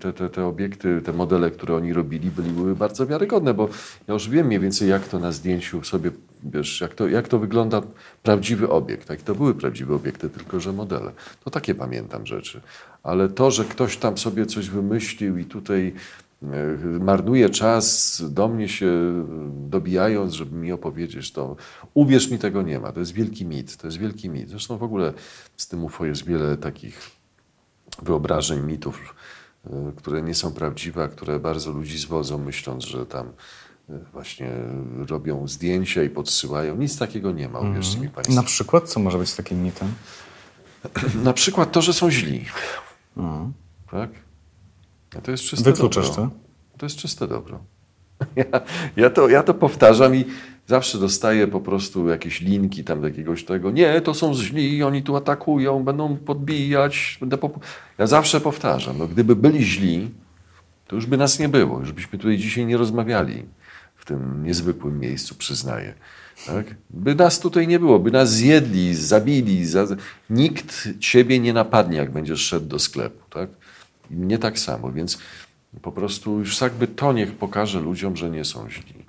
[0.00, 3.68] te, te, te obiekty, te modele, które oni robili, były bardzo wiarygodne, bo
[4.08, 6.10] ja już wiem mniej więcej, jak to na zdjęciu sobie,
[6.42, 7.82] wiesz, jak to, jak to wygląda
[8.22, 9.08] prawdziwy obiekt.
[9.08, 9.22] Tak?
[9.22, 11.12] To były prawdziwe obiekty, tylko że modele.
[11.44, 12.60] To takie pamiętam rzeczy.
[13.02, 15.92] Ale to, że ktoś tam sobie coś wymyślił i tutaj
[17.00, 18.90] marnuje czas, do mnie się
[19.68, 21.56] dobijając, żeby mi opowiedzieć, to
[21.94, 22.92] uwierz mi, tego nie ma.
[22.92, 23.76] To jest wielki mit.
[23.76, 24.48] To jest wielki mit.
[24.48, 25.12] Zresztą w ogóle
[25.56, 27.10] z tym UFO jest wiele takich
[28.02, 29.14] wyobrażeń, mitów,
[29.66, 33.32] e, które nie są prawdziwe, a które bardzo ludzi zwodzą, myśląc, że tam
[33.90, 34.50] e, właśnie
[35.08, 36.76] robią zdjęcia i podsyłają.
[36.76, 38.08] Nic takiego nie ma, uwierzcie mm.
[38.08, 38.34] mi Państwo.
[38.34, 39.92] Na przykład, co może być takim mitem?
[41.24, 42.44] Na przykład to, że są źli.
[43.16, 43.52] Mm.
[43.90, 44.10] Tak?
[45.22, 46.30] To jest czyste Wykluczasz dobro.
[46.72, 46.78] to?
[46.78, 47.58] To jest czyste dobro.
[48.36, 48.44] Ja,
[48.96, 50.24] ja, to, ja to powtarzam i
[50.66, 53.70] zawsze dostaję po prostu jakieś linki tam do jakiegoś tego.
[53.70, 57.16] Nie, to są źli, oni tu atakują, będą podbijać.
[57.20, 57.64] Będę pop...
[57.98, 60.10] Ja zawsze powtarzam, no, gdyby byli źli,
[60.86, 61.80] to już by nas nie było.
[61.80, 63.44] Już byśmy tutaj dzisiaj nie rozmawiali
[63.96, 65.94] w tym niezwykłym miejscu, przyznaję.
[66.46, 66.74] Tak?
[66.90, 69.66] By nas tutaj nie było, by nas zjedli, zabili.
[69.66, 69.86] Za...
[70.30, 73.30] Nikt ciebie nie napadnie, jak będziesz szedł do sklepu.
[73.30, 73.50] Tak?
[74.10, 75.18] Mnie tak samo, więc
[75.82, 79.04] po prostu już jakby to niech pokaże ludziom, że nie są źli.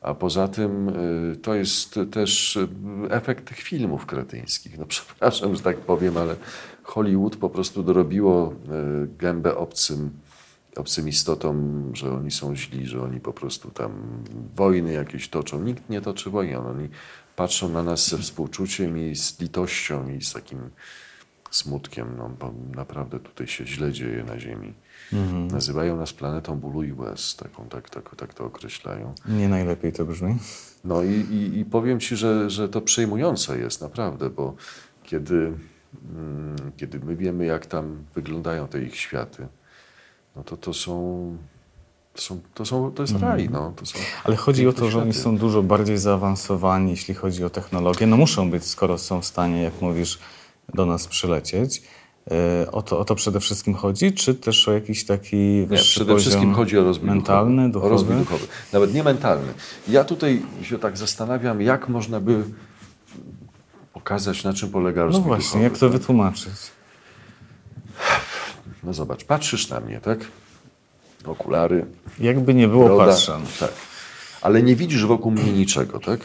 [0.00, 2.68] A poza tym y, to jest też y,
[3.10, 4.78] efekt tych filmów kretyńskich.
[4.78, 6.36] No przepraszam, że tak powiem, ale
[6.82, 10.10] Hollywood po prostu dorobiło y, gębę obcym,
[10.76, 13.92] obcym istotom, że oni są źli, że oni po prostu tam
[14.56, 15.62] wojny jakieś toczą.
[15.62, 16.58] Nikt nie toczy wojny.
[16.58, 16.88] Oni
[17.36, 20.58] patrzą na nas ze współczuciem i z litością i z takim
[21.56, 24.74] smutkiem, no, bo naprawdę tutaj się źle dzieje na Ziemi.
[25.12, 25.48] Mhm.
[25.48, 29.14] Nazywają nas planetą bólu i łez, taką, tak, tak, tak to określają.
[29.28, 30.36] Nie najlepiej to brzmi.
[30.84, 34.54] No i, i, i powiem Ci, że, że to przejmujące jest naprawdę, bo
[35.02, 35.52] kiedy,
[36.14, 39.46] mm, kiedy my wiemy, jak tam wyglądają te ich światy,
[40.36, 41.36] no to to są
[42.14, 43.48] to, są, to, są, to jest raj.
[43.50, 43.72] No.
[43.76, 47.50] To są Ale chodzi o to, że oni są dużo bardziej zaawansowani, jeśli chodzi o
[47.50, 48.06] technologię.
[48.06, 50.18] No muszą być, skoro są w stanie, jak mówisz,
[50.74, 51.82] do nas przylecieć.
[52.30, 55.36] E, o to, o to przede wszystkim chodzi, czy też o jakiś taki
[55.70, 57.86] nie, Przede wszystkim chodzi o rozwój mentalny, duchowy.
[57.86, 58.46] O rozwój duchowy.
[58.72, 59.54] Nawet nie mentalny.
[59.88, 62.44] Ja tutaj się tak zastanawiam, jak można by
[63.92, 66.52] pokazać, na czym polega no rozwój No właśnie, duchowy, jak to wytłumaczyć?
[68.84, 70.18] No zobacz, patrzysz na mnie, tak?
[71.24, 71.86] Okulary.
[72.18, 73.40] Jakby nie było broda, patrzę.
[73.60, 73.72] Tak.
[74.42, 76.20] Ale nie widzisz wokół mnie niczego, tak?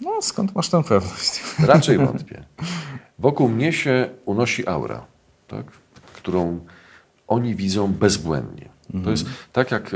[0.00, 1.40] No skąd masz tę pewność?
[1.66, 2.44] Raczej wątpię.
[3.24, 5.06] Wokół mnie się unosi aura,
[5.48, 5.66] tak?
[6.12, 6.60] którą
[7.28, 8.68] oni widzą bezbłędnie.
[8.86, 9.04] Mhm.
[9.04, 9.90] To jest tak, jak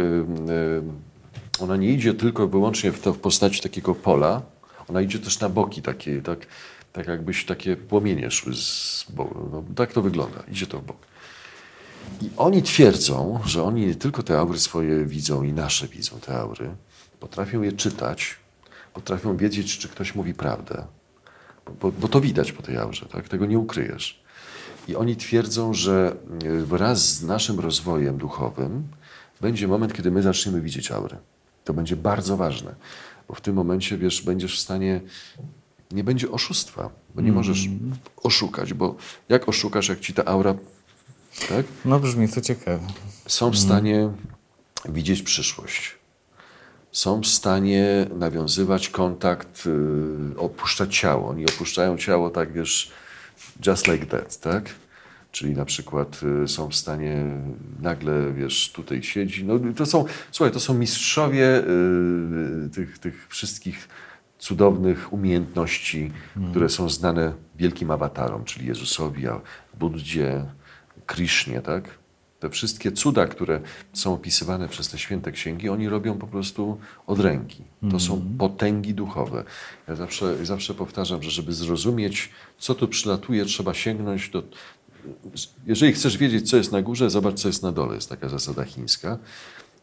[1.61, 4.43] ona nie idzie tylko wyłącznie w, to, w postaci takiego pola,
[4.89, 6.47] ona idzie też na boki takie, tak,
[6.93, 9.49] tak jakbyś takie płomienie szły z boku.
[9.53, 10.97] No, tak to wygląda, idzie to w bok.
[12.23, 16.39] I oni twierdzą, że oni nie tylko te aury swoje widzą i nasze widzą te
[16.39, 16.71] aury,
[17.21, 18.37] potrafią je czytać,
[18.95, 20.85] potrafią wiedzieć, czy ktoś mówi prawdę,
[21.81, 23.29] bo, bo to widać po tej aurze, tak?
[23.29, 24.23] tego nie ukryjesz.
[24.89, 28.89] I oni twierdzą, że e, wraz z naszym rozwojem duchowym
[29.41, 31.17] będzie moment, kiedy my zaczniemy widzieć aury.
[31.65, 32.75] To będzie bardzo ważne,
[33.29, 35.01] bo w tym momencie, wiesz, będziesz w stanie,
[35.91, 37.95] nie będzie oszustwa, bo nie możesz mm.
[38.23, 38.97] oszukać, bo
[39.29, 40.55] jak oszukasz, jak ci ta aura,
[41.49, 41.67] tak?
[41.85, 42.87] No brzmi to ciekawe.
[43.27, 44.15] Są w stanie mm.
[44.89, 45.98] widzieć przyszłość
[46.93, 51.29] są w stanie nawiązywać kontakt, y, opuszczać ciało.
[51.29, 52.93] Oni opuszczają ciało tak, wiesz,
[53.67, 54.71] just like that, tak?
[55.33, 57.25] Czyli na przykład y, są w stanie
[57.81, 59.45] nagle, wiesz, tutaj siedzi.
[59.45, 63.89] No, to są, słuchaj, to są mistrzowie y, tych, tych wszystkich
[64.39, 66.51] cudownych umiejętności, mm.
[66.51, 69.25] które są znane wielkim awatarom, czyli Jezusowi,
[69.79, 70.45] Buddzie,
[71.07, 71.99] Krishnie, tak?
[72.41, 73.61] Te wszystkie cuda, które
[73.93, 77.65] są opisywane przez te święte księgi, oni robią po prostu od ręki.
[77.91, 78.39] To są mhm.
[78.39, 79.45] potęgi duchowe.
[79.89, 84.43] Ja zawsze, zawsze powtarzam, że żeby zrozumieć, co tu przylatuje, trzeba sięgnąć do.
[85.67, 87.95] Jeżeli chcesz wiedzieć, co jest na górze, zobacz, co jest na dole.
[87.95, 89.19] Jest taka zasada chińska.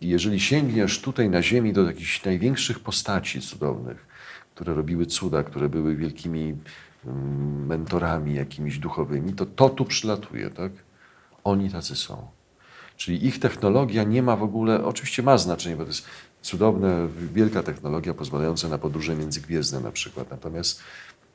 [0.02, 4.08] I jeżeli sięgniesz tutaj na ziemi do jakichś największych postaci cudownych,
[4.56, 6.56] które robiły cuda, które były wielkimi
[7.06, 10.72] mm, mentorami jakimiś duchowymi, to to tu przylatuje, tak?
[11.44, 12.35] Oni tacy są.
[12.98, 16.06] Czyli ich technologia nie ma w ogóle, oczywiście ma znaczenie, bo to jest
[16.42, 16.88] cudowna,
[17.34, 20.32] wielka technologia pozwalająca na podróże międzygwiezdne na przykład.
[20.32, 20.82] Natomiast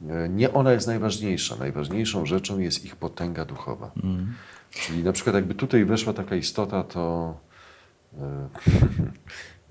[0.08, 1.56] e, nie ona jest najważniejsza.
[1.56, 3.90] Najważniejszą rzeczą jest ich potęga duchowa.
[4.04, 4.34] Mm.
[4.70, 7.34] Czyli na przykład jakby tutaj weszła taka istota, to
[8.18, 8.48] e,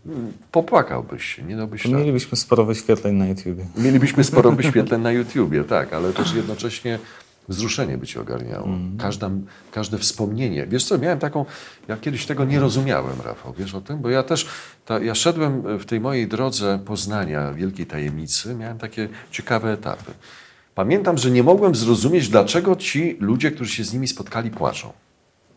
[0.52, 3.66] popłakałbyś się, nie dałbyś Mielibyśmy sporo wyświetleń na YouTubie.
[3.78, 7.00] Mielibyśmy sporo wyświetleń na YouTubie, tak, ale też jednocześnie
[7.50, 8.66] wzruszenie by cię ogarniało.
[8.66, 8.98] Mm.
[8.98, 9.30] Każda,
[9.72, 10.68] każde wspomnienie.
[10.68, 11.46] Wiesz co, miałem taką,
[11.88, 14.00] ja kiedyś tego nie rozumiałem, Rafał, wiesz o tym?
[14.00, 14.48] Bo ja też,
[14.86, 20.12] ta, ja szedłem w tej mojej drodze poznania wielkiej tajemnicy, miałem takie ciekawe etapy.
[20.76, 24.94] Pamiętam, że nie mogłem zrozumieć, dlaczego ci ludzie, którzy się z nimi spotkali, płaczą.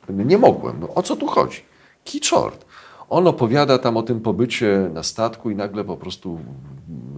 [0.08, 0.80] Nie mogłem.
[0.80, 1.60] No, o co tu chodzi?
[2.04, 2.64] Kiczort.
[3.10, 6.40] On opowiada tam o tym pobycie na statku i nagle po prostu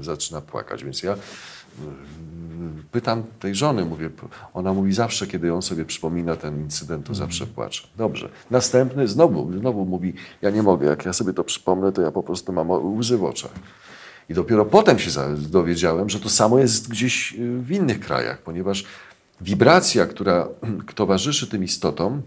[0.01, 0.85] zaczyna płakać.
[0.85, 1.17] Więc ja
[2.93, 4.11] pytam tej żony, mówię,
[4.55, 7.29] ona mówi zawsze, kiedy on sobie przypomina ten incydent, to mhm.
[7.29, 7.89] zawsze płacze.
[7.97, 8.29] Dobrze.
[8.51, 12.23] Następny znowu, znowu mówi, ja nie mogę, jak ja sobie to przypomnę, to ja po
[12.23, 13.53] prostu mam łzy w oczach.
[14.29, 18.85] I dopiero potem się dowiedziałem, że to samo jest gdzieś y, w innych krajach, ponieważ
[19.41, 20.49] wibracja, która
[20.95, 22.23] towarzyszy tym istotom,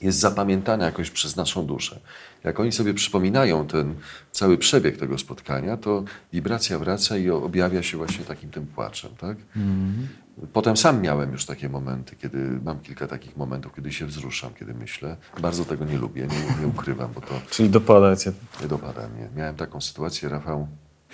[0.00, 2.00] jest zapamiętana jakoś przez naszą duszę.
[2.44, 3.94] Jak oni sobie przypominają ten
[4.32, 9.10] cały przebieg tego spotkania, to wibracja wraca i objawia się właśnie takim tym płaczem.
[9.18, 9.36] Tak?
[9.56, 10.08] Mm.
[10.52, 14.74] Potem sam miałem już takie momenty, kiedy mam kilka takich momentów, kiedy się wzruszam, kiedy
[14.74, 15.16] myślę.
[15.40, 17.40] Bardzo tego nie lubię, nie, nie ukrywam, bo to.
[17.50, 18.32] Czyli dopada cię.
[18.62, 19.28] Nie dopada mnie.
[19.36, 20.68] Miałem taką sytuację, Rafał.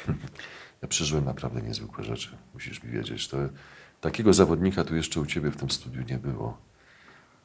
[0.82, 3.28] ja przeżyłem naprawdę niezwykłe rzeczy, musisz mi wiedzieć.
[3.28, 3.36] To,
[4.00, 6.58] takiego zawodnika tu jeszcze u ciebie w tym studiu nie było.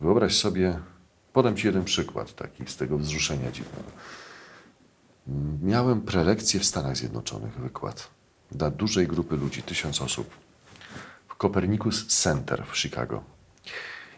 [0.02, 0.80] Wyobraź sobie,
[1.38, 3.92] Podam Ci jeden przykład taki z tego wzruszenia dziwnego.
[5.62, 8.10] Miałem prelekcję w Stanach Zjednoczonych, wykład
[8.52, 10.30] dla dużej grupy ludzi, tysiąc osób,
[11.28, 13.24] w Copernicus Center w Chicago.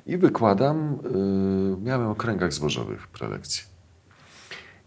[0.06, 3.64] I wykładam, yy, miałem o kręgach zbożowych prelekcję.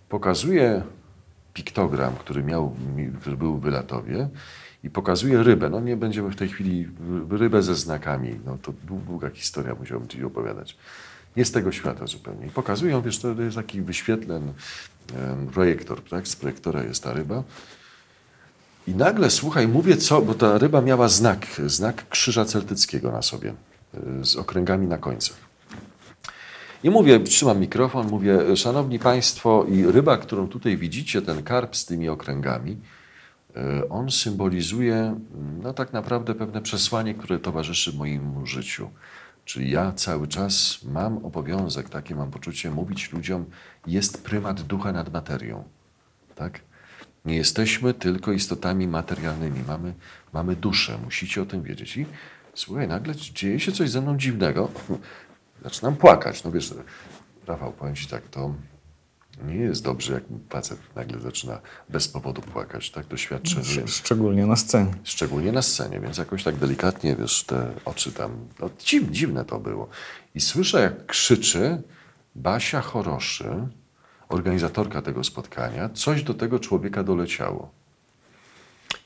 [0.09, 0.83] Pokazuję
[1.55, 2.77] piktogram, który, miał,
[3.21, 4.29] który był w Wylatowie
[4.85, 5.71] i pokazuję rybę.
[5.71, 6.89] No nie będziemy w tej chwili
[7.31, 8.73] rybę ze znakami, no to
[9.07, 10.77] długa historia, musiałbym Ci opowiadać
[11.37, 12.47] nie z tego świata zupełnie.
[12.47, 14.53] I pokazują, wiesz, to jest taki wyświetlen
[15.53, 16.29] projektor, tak?
[16.29, 17.43] Z projektora jest ta ryba.
[18.87, 23.55] I nagle, słuchaj, mówię co, bo ta ryba miała znak, znak krzyża celtyckiego na sobie,
[23.95, 25.37] e, z okręgami na końcach.
[26.85, 31.87] I mówię, trzymam mikrofon, mówię, szanowni państwo, i ryba, którą tutaj widzicie, ten karp z
[31.87, 32.77] tymi okręgami,
[33.57, 35.17] e, on symbolizuje,
[35.63, 38.91] no tak naprawdę pewne przesłanie, które towarzyszy moim życiu.
[39.45, 43.45] Czyli ja cały czas mam obowiązek, takie mam poczucie, mówić ludziom,
[43.87, 45.65] jest prymat ducha nad materią.
[46.35, 46.61] Tak?
[47.25, 49.95] Nie jesteśmy tylko istotami materialnymi, mamy,
[50.33, 51.97] mamy duszę, musicie o tym wiedzieć.
[51.97, 52.07] I
[52.55, 54.71] słuchaj, nagle dzieje się coś ze mną dziwnego.
[55.65, 56.45] Zaczynam płakać.
[56.45, 56.75] No wiesz,
[57.47, 58.55] Rafał, powiem ci tak, to
[59.45, 62.91] nie jest dobrze, jak facet nagle zaczyna bez powodu płakać.
[62.91, 63.89] Tak to świadczy, że...
[63.89, 64.95] Szczególnie na scenie.
[65.05, 68.49] Szczególnie na scenie, więc jakoś tak delikatnie, wiesz, te oczy tam...
[68.61, 69.89] No, dziw, dziwne to było.
[70.35, 71.83] I słyszę, jak krzyczy
[72.35, 73.69] Basia Choroszy,
[74.29, 77.71] organizatorka tego spotkania, coś do tego człowieka doleciało.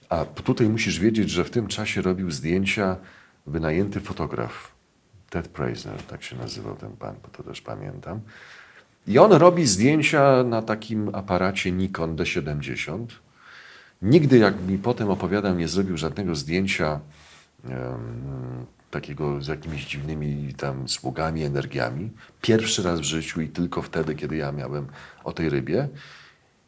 [0.09, 2.97] A tutaj musisz wiedzieć, że w tym czasie robił zdjęcia
[3.47, 4.77] wynajęty fotograf.
[5.31, 8.21] Ted Preisner, tak się nazywał ten pan, bo to też pamiętam.
[9.07, 13.07] I on robi zdjęcia na takim aparacie Nikon D70.
[14.03, 17.01] Nigdy, jak mi potem opowiadał, nie zrobił żadnego zdjęcia
[17.65, 22.11] um, takiego z jakimiś dziwnymi tam sługami, energiami.
[22.41, 24.87] Pierwszy raz w życiu i tylko wtedy, kiedy ja miałem
[25.25, 25.89] o tej rybie.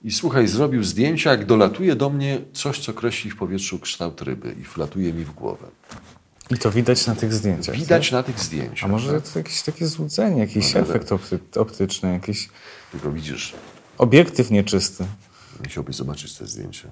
[0.04, 4.54] I słuchaj, zrobił zdjęcia, jak dolatuje do mnie coś, co kreśli w powietrzu kształt ryby
[4.60, 5.66] i wlatuje mi w głowę.
[6.50, 7.76] I to widać na tych zdjęciach.
[7.76, 8.12] Widać tak?
[8.12, 8.90] na tych zdjęciach.
[8.90, 9.32] A może tak?
[9.32, 12.48] to jakieś takie złudzenie, jakiś no, efekt opty optyczny, jakiś.
[12.92, 13.54] Tylko widzisz.
[13.98, 15.06] Obiektyw nieczysty.
[15.64, 16.88] Musiałbyś zobaczyć te zdjęcia.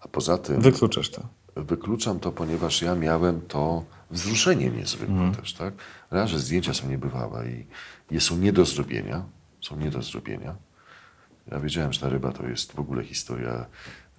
[0.00, 0.60] A poza tym.
[0.60, 1.28] Wykluczasz to.
[1.56, 5.34] Wykluczam to, ponieważ ja miałem to wzruszenie niezwykłe mm.
[5.34, 5.74] też, tak?
[6.10, 7.66] Raz, że zdjęcia są niebywałe i,
[8.10, 9.24] i są nie do zrobienia.
[9.60, 10.54] Są nie do zrobienia.
[11.50, 13.66] Ja wiedziałem, że ta ryba to jest w ogóle historia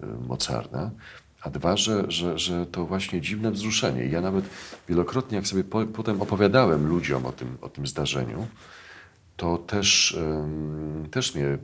[0.02, 0.90] y, mocarna
[1.46, 4.06] a dwa, że, że, że to właśnie dziwne wzruszenie.
[4.06, 4.44] Ja nawet
[4.88, 8.46] wielokrotnie, jak sobie po, potem opowiadałem ludziom o tym, o tym zdarzeniu,
[9.36, 11.58] to też, um, też mnie.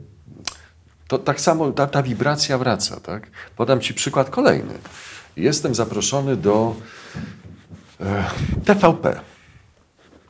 [1.07, 3.27] To tak samo ta, ta wibracja wraca, tak?
[3.55, 4.73] Podam Ci przykład kolejny.
[5.37, 6.75] Jestem zaproszony do
[7.99, 8.23] e,
[8.65, 9.19] TVP.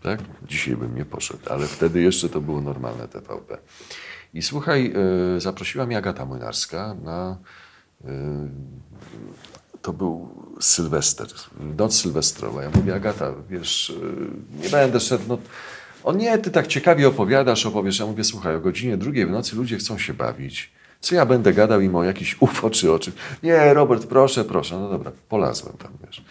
[0.01, 0.19] Tak?
[0.47, 3.57] Dzisiaj bym nie poszedł, ale wtedy jeszcze to było normalne TVP.
[4.33, 4.93] I słuchaj,
[5.37, 7.37] y, zaprosiła mnie Agata Młynarska na...
[8.05, 8.09] y,
[9.81, 11.27] To był Sylwester,
[11.77, 12.63] noc sylwestrowa.
[12.63, 15.37] Ja mówię, Agata, wiesz, y, nie będę szedł, no...
[16.03, 17.99] O nie, ty tak ciekawie opowiadasz, opowiesz.
[17.99, 20.71] Ja mówię, słuchaj, o godzinie drugiej w nocy ludzie chcą się bawić.
[20.99, 23.13] Co ja będę gadał im o jakiś UFO czy o czym?
[23.43, 24.79] Nie, Robert, proszę, proszę.
[24.79, 26.23] No dobra, polazłem tam, wiesz.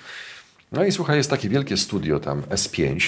[0.72, 3.00] No i słuchaj, jest takie wielkie studio tam, S5,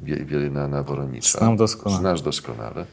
[0.00, 1.38] wie- wie- na, na Woronicza.
[1.38, 2.00] Znam doskonale.
[2.00, 2.86] Znasz doskonale.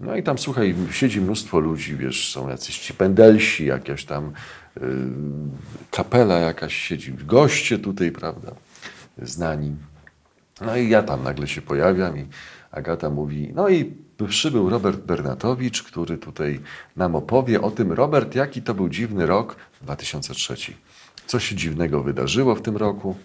[0.00, 4.32] No i tam, słuchaj, siedzi mnóstwo ludzi, wiesz, są jacyś ci pendelsi, jakaś tam
[4.76, 4.80] y,
[5.90, 8.54] kapela jakaś siedzi, goście tutaj, prawda,
[9.22, 9.76] znani.
[10.60, 12.26] No i ja tam nagle się pojawiam i
[12.70, 13.92] Agata mówi, no i
[14.28, 16.60] przybył Robert Bernatowicz, który tutaj
[16.96, 20.56] nam opowie o tym, Robert, jaki to był dziwny rok 2003.
[21.26, 23.16] Co się dziwnego wydarzyło w tym roku?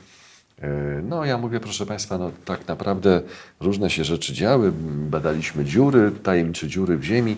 [0.62, 3.22] E, No, ja mówię, proszę Państwa, no tak naprawdę
[3.60, 4.72] różne się rzeczy działy.
[5.10, 7.38] Badaliśmy dziury, tajemnicze dziury w ziemi.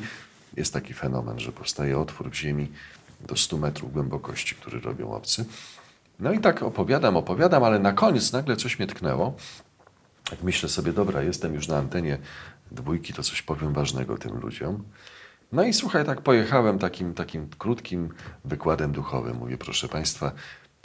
[0.57, 2.71] Jest taki fenomen, że powstaje otwór w ziemi
[3.27, 5.45] do 100 metrów głębokości, który robią obcy.
[6.19, 9.35] No i tak opowiadam, opowiadam, ale na koniec nagle coś mnie tknęło.
[10.31, 12.17] Jak myślę sobie, dobra, jestem już na antenie
[12.71, 14.83] dwójki, to coś powiem ważnego tym ludziom.
[15.51, 18.09] No i słuchaj, tak pojechałem takim, takim krótkim
[18.45, 19.37] wykładem duchowym.
[19.37, 20.31] Mówię, proszę Państwa,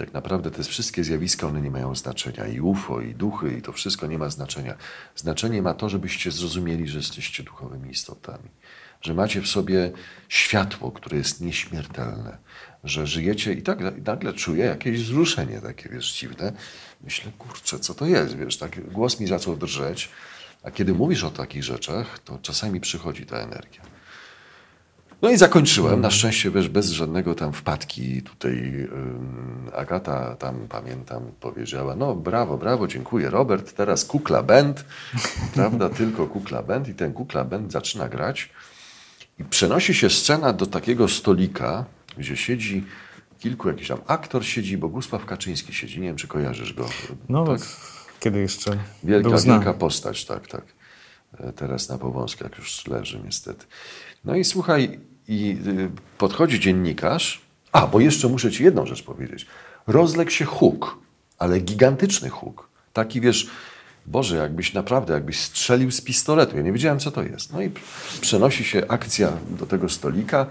[0.01, 2.47] tak naprawdę te wszystkie zjawiska, one nie mają znaczenia.
[2.47, 4.75] I UFO, i duchy, i to wszystko nie ma znaczenia.
[5.17, 8.49] Znaczenie ma to, żebyście zrozumieli, że jesteście duchowymi istotami.
[9.03, 9.93] Że macie w sobie
[10.29, 12.39] światło, które jest nieśmiertelne.
[12.85, 16.53] Że żyjecie i tak i nagle czuję jakieś wzruszenie takie, wiesz, dziwne.
[17.01, 20.09] Myślę, kurczę, co to jest, wiesz, tak głos mi zaczął drżeć.
[20.63, 23.83] A kiedy mówisz o takich rzeczach, to czasami przychodzi ta energia.
[25.23, 28.23] No i zakończyłem, na szczęście wiesz, bez żadnego tam wpadki.
[28.23, 28.53] Tutaj
[28.93, 34.85] ym, Agata tam, pamiętam, powiedziała, no brawo, brawo, dziękuję Robert, teraz Kukla Band,
[35.55, 38.51] prawda, tylko Kukla Band i ten Kukla Band zaczyna grać
[39.39, 41.85] i przenosi się scena do takiego stolika,
[42.19, 42.85] gdzie siedzi
[43.39, 46.89] kilku jakiś tam aktor siedzi, Bogusław Kaczyński siedzi, nie wiem, czy kojarzysz go.
[47.29, 47.61] No, tak?
[48.21, 50.65] kiedy jeszcze Wielka, wielka postać, tak, tak.
[51.39, 53.67] E, Teraz na Powązkach już leży niestety.
[54.25, 55.01] No i słuchaj,
[55.31, 57.41] i y, podchodzi dziennikarz.
[57.73, 59.47] A, bo jeszcze muszę ci jedną rzecz powiedzieć.
[59.87, 60.99] Rozległ się huk,
[61.39, 62.69] ale gigantyczny huk.
[62.93, 63.51] Taki, wiesz,
[64.07, 66.57] Boże, jakbyś naprawdę, jakbyś strzelił z pistoletu.
[66.57, 67.53] Ja nie wiedziałem, co to jest.
[67.53, 67.71] No i
[68.21, 70.47] przenosi się akcja do tego stolika.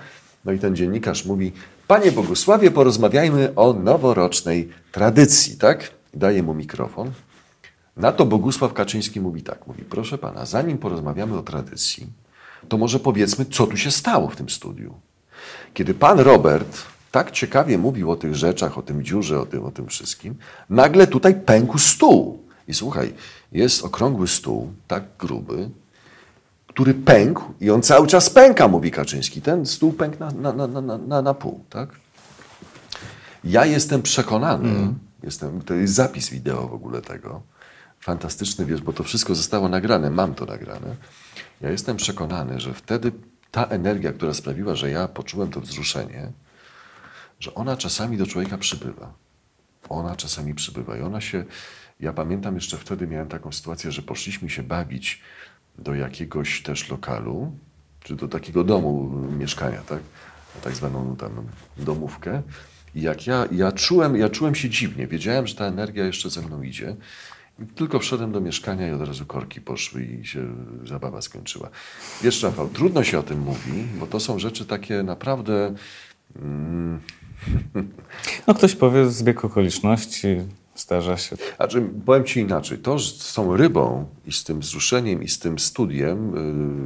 [0.46, 1.52] No i ten dziennikarz mówi,
[1.88, 5.92] Panie Bogusławie, porozmawiajmy o noworocznej tradycji, tak?
[6.13, 7.12] Daje mu mikrofon.
[7.98, 12.08] Na to Bogusław Kaczyński mówi tak, mówi, proszę pana, zanim porozmawiamy o tradycji,
[12.69, 14.93] to może powiedzmy, co tu się stało w tym studiu.
[15.73, 16.77] Kiedy pan Robert
[17.12, 20.36] tak ciekawie mówił o tych rzeczach, o tym dziurze, o tym, o tym wszystkim,
[20.69, 22.43] nagle tutaj pękł stół.
[22.67, 23.13] I słuchaj,
[23.51, 25.69] jest okrągły stół, tak gruby,
[26.67, 29.41] który pękł i on cały czas pęka, mówi Kaczyński.
[29.41, 31.89] Ten stół pękł na, na, na, na, na, pół, tak?
[33.43, 37.41] Ja jestem przekonany, jestem, to jest zapis wideo w ogóle tego,
[37.99, 40.95] fantastyczny, wiesz, bo to wszystko zostało nagrane, mam to nagrane.
[41.62, 43.12] Ja jestem przekonany, że wtedy
[43.52, 46.32] ta energia, która sprawiła, że ja poczułem to wzruszenie,
[47.39, 49.13] że ona czasami do człowieka przybywa.
[49.89, 51.45] Ona czasami przybywa i ona się,
[52.00, 55.22] ja pamiętam jeszcze wtedy miałem taką sytuację, że poszliśmy się bawić
[55.78, 57.52] do jakiegoś też lokalu,
[58.04, 60.00] czy do takiego domu mieszkania, tak?
[60.63, 61.32] Tak zwaną tam
[61.78, 62.41] domówkę.
[62.95, 66.41] I jak ja, ja czułem, ja czułem się dziwnie, wiedziałem, że ta energia jeszcze ze
[66.41, 66.95] mną idzie.
[67.76, 70.48] Tylko wszedłem do mieszkania i od razu korki poszły i się
[70.86, 71.69] zabawa skończyła.
[72.22, 75.74] Wiesz, Rafał, trudno się o tym mówi, bo to są rzeczy takie naprawdę...
[76.36, 77.00] Mm,
[78.48, 80.28] No ktoś powie zbieg okoliczności,
[80.76, 81.36] zdarza się.
[81.58, 85.28] A czy powiem Ci inaczej, to że z tą rybą i z tym wzruszeniem i
[85.28, 86.34] z tym studiem,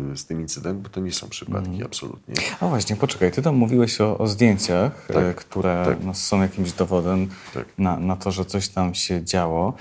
[0.09, 2.35] yy, z tym incydentem, to nie są przypadki, absolutnie.
[2.59, 5.97] A właśnie, poczekaj, ty tam mówiłeś o, o zdjęciach, Tak, e, które tak.
[6.03, 7.65] no, są jakimś dowodem Tak.
[7.77, 9.73] na, na to, że coś tam się działo.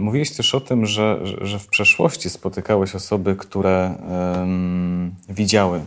[0.00, 3.94] Mówiłeś też o tym, że, że, w przeszłości spotykałeś osoby, które
[4.42, 5.80] em, widziały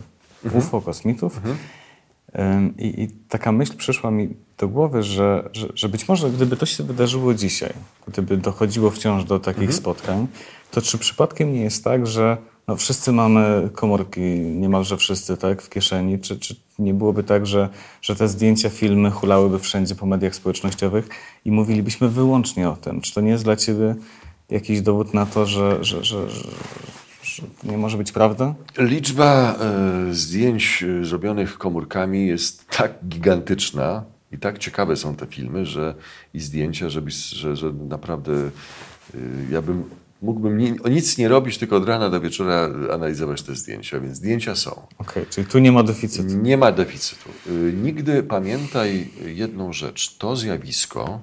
[0.44, 0.64] Mhm.
[0.64, 1.40] UFO, kosmitów.
[2.32, 6.56] Em, I, I taka myśl przyszła mi do głowy, że, że, że być może gdyby
[6.56, 7.72] to się wydarzyło dzisiaj,
[8.08, 9.78] gdyby dochodziło wciąż do takich Mhm.
[9.78, 10.26] spotkań,
[10.70, 12.36] to czy przypadkiem nie jest tak, że
[12.68, 16.18] no wszyscy mamy komórki, niemalże wszyscy, tak, w kieszeni?
[16.18, 17.68] Czy, czy nie byłoby tak, że,
[18.02, 21.08] że te zdjęcia, filmy hulałyby wszędzie po mediach społecznościowych
[21.44, 23.00] i mówilibyśmy wyłącznie o tym?
[23.00, 23.94] Czy to nie jest dla ciebie
[24.50, 26.48] jakiś dowód na to, że, że, że, że,
[27.22, 28.54] że nie może być prawda?
[28.78, 35.66] Liczba e, zdjęć e, zrobionych komórkami jest tak gigantyczna i tak ciekawe są te filmy,
[35.66, 35.94] że
[36.34, 39.18] i zdjęcia, żeby, że, że naprawdę e,
[39.50, 39.84] ja bym
[40.24, 44.16] mógłbym ni- o nic nie robić, tylko od rana do wieczora analizować te zdjęcia, więc
[44.16, 44.86] zdjęcia są.
[44.98, 46.28] Okej, czyli tu nie ma deficytu.
[46.36, 47.28] Nie ma deficytu.
[47.50, 50.16] Y, Nigdy pamiętaj jedną rzecz.
[50.18, 51.20] To zjawisko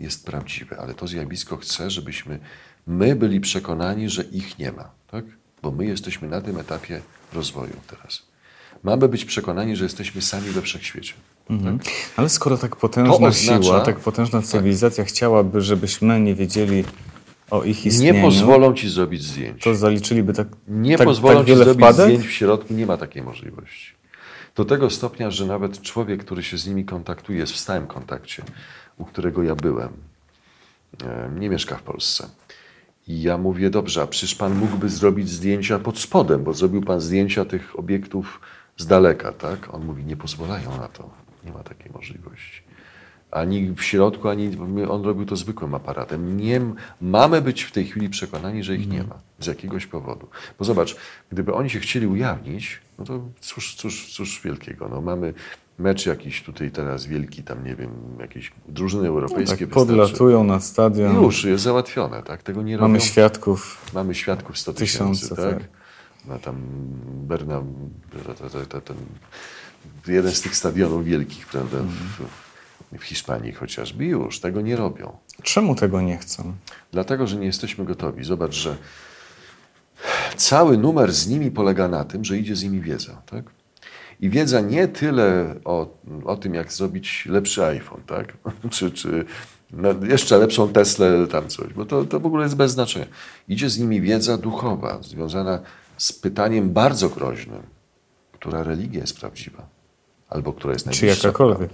[0.00, 2.38] jest prawdziwe, ale to zjawisko chce, żebyśmy
[2.86, 4.90] my byli przekonani, że ich nie ma.
[5.10, 5.24] Tak?
[5.62, 7.00] Bo my jesteśmy na tym etapie
[7.32, 8.22] rozwoju teraz.
[8.82, 11.14] Mamy być przekonani, że jesteśmy sami we wszechświecie.
[11.50, 11.78] Mhm.
[12.16, 16.84] Ale skoro tak potężna oznacza- siła, tak potężna cywilizacja chciałaby, żebyśmy nie wiedzieli
[17.54, 19.62] o ich istnieniu, Nie pozwolą ci zrobić zdjęć.
[19.62, 22.06] to zaliczyliby tak, Nie tak, pozwolą tak ci zrobić wpadek?
[22.06, 23.94] zdjęć w środku, nie ma takiej możliwości.
[24.56, 28.42] Do tego stopnia, że nawet człowiek, który się z nimi kontaktuje, jest w stałym kontakcie,
[28.98, 29.88] u którego ja byłem,
[31.38, 32.28] nie mieszka w Polsce.
[33.08, 37.00] I ja mówię, dobrze, a przecież pan mógłby zrobić zdjęcia pod spodem, bo zrobił pan
[37.00, 38.40] zdjęcia tych obiektów
[38.76, 39.74] z daleka, tak?
[39.74, 41.10] On mówi, nie pozwalają na to,
[41.44, 42.62] nie ma takiej możliwości.
[43.34, 44.50] Ani w środku, ani
[44.88, 46.36] on robił to zwykłym aparatem.
[46.36, 46.60] Nie,
[47.00, 49.18] mamy być w tej chwili przekonani, że ich nie ma.
[49.38, 50.28] Z jakiegoś powodu.
[50.58, 50.96] Bo zobacz,
[51.32, 54.88] gdyby oni się chcieli ujawnić, no to cóż, cóż, cóż wielkiego.
[54.88, 55.34] No mamy
[55.78, 59.86] mecz jakiś tutaj teraz wielki, tam nie wiem, jakieś drużyny europejskie Tak wystarczy.
[59.86, 62.42] podlatują na stadion, Już jest załatwione, tak?
[62.42, 63.04] Tego nie mamy robią.
[63.06, 63.90] świadków.
[63.94, 65.58] Mamy świadków 100 tysięcy, Tysiące, tak?
[65.58, 65.68] tak.
[66.28, 66.56] No tam
[67.06, 67.62] Berna,
[68.84, 68.96] ten,
[70.14, 72.43] jeden z tych stadionów wielkich, prawda, w,
[72.98, 75.16] w Hiszpanii chociażby, już tego nie robią.
[75.42, 76.54] Czemu tego nie chcą?
[76.92, 78.24] Dlatego, że nie jesteśmy gotowi.
[78.24, 78.76] Zobacz, że
[80.36, 83.44] cały numer z nimi polega na tym, że idzie z nimi wiedza, tak?
[84.20, 88.36] I wiedza nie tyle o, o tym, jak zrobić lepszy iPhone, tak?
[88.70, 89.24] czy, czy
[89.70, 93.06] no, jeszcze lepszą Teslę, tam coś, bo to, to w ogóle jest bez znaczenia.
[93.48, 95.60] Idzie z nimi wiedza duchowa, związana
[95.96, 97.62] z pytaniem bardzo groźnym,
[98.32, 99.66] która religia jest prawdziwa,
[100.28, 101.70] albo która jest Czy najbliższa jakakolwiek?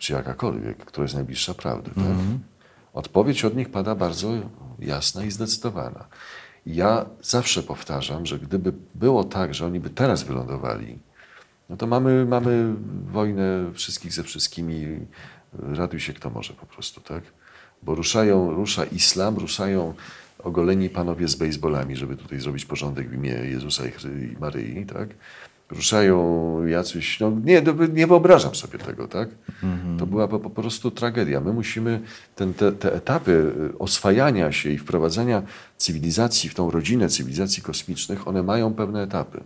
[0.00, 1.90] Czy jakakolwiek, która jest najbliższa prawdy.
[1.94, 2.04] Tak?
[2.94, 4.32] Odpowiedź od nich pada bardzo
[4.78, 6.04] jasna i zdecydowana.
[6.66, 10.98] Ja zawsze powtarzam, że gdyby było tak, że oni by teraz wylądowali,
[11.68, 12.74] no to mamy, mamy
[13.12, 14.86] wojnę wszystkich ze wszystkimi.
[15.52, 17.22] Ratuj się kto może po prostu, tak?
[17.82, 19.94] Bo ruszają, rusza islam, ruszają
[20.38, 25.08] ogoleni panowie z baseballami, żeby tutaj zrobić porządek w imię Jezusa i Maryi, tak?
[25.70, 29.28] Ruszają jacyś, no nie, to- nie wyobrażam sobie tego, tak?
[29.98, 31.40] To była po, po prostu tragedia.
[31.40, 32.00] My musimy
[32.36, 35.42] ten, te, te etapy y, oswajania się i wprowadzania
[35.76, 39.40] cywilizacji w tą rodzinę cywilizacji kosmicznych, one mają pewne etapy.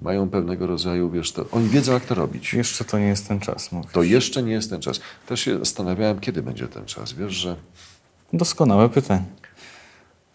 [0.00, 2.54] Mają pewnego rodzaju, wiesz, to, oni wiedzą jak to robić.
[2.54, 3.92] Jeszcze to nie jest ten czas, mówisz.
[3.92, 5.00] To jeszcze nie jest ten czas.
[5.26, 7.12] Też się zastanawiałem, kiedy będzie ten czas.
[7.12, 7.56] Wiesz, że
[8.32, 9.24] Doskonałe pytanie.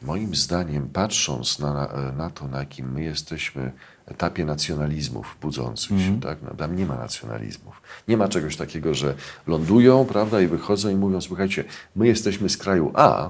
[0.01, 3.71] moim zdaniem, patrząc na, na to, na jakim my jesteśmy
[4.05, 6.37] etapie nacjonalizmów budzących się, tak?
[6.41, 7.81] No, tam nie ma nacjonalizmów.
[8.07, 9.15] Nie ma czegoś takiego, że
[9.47, 11.63] lądują, prawda, i wychodzą i mówią, słuchajcie,
[11.95, 13.29] my jesteśmy z kraju A,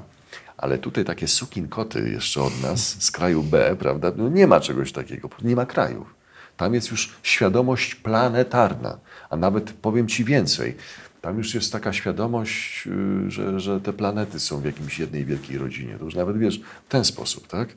[0.58, 4.60] ale tutaj takie sukin koty jeszcze od nas, z kraju B, prawda, no nie ma
[4.60, 6.16] czegoś takiego, nie ma krajów.
[6.58, 8.98] Tam jest już świadomość planetarna,
[9.30, 10.76] a nawet powiem Ci więcej.
[11.22, 12.88] Tam już jest taka świadomość,
[13.28, 15.96] y, że, że te planety są w jakimś jednej wielkiej rodzinie.
[15.98, 17.70] To już nawet wiesz w ten sposób, tak?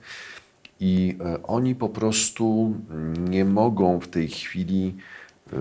[0.80, 2.74] I e, oni po prostu
[3.18, 4.94] nie mogą w tej chwili,
[5.52, 5.56] e,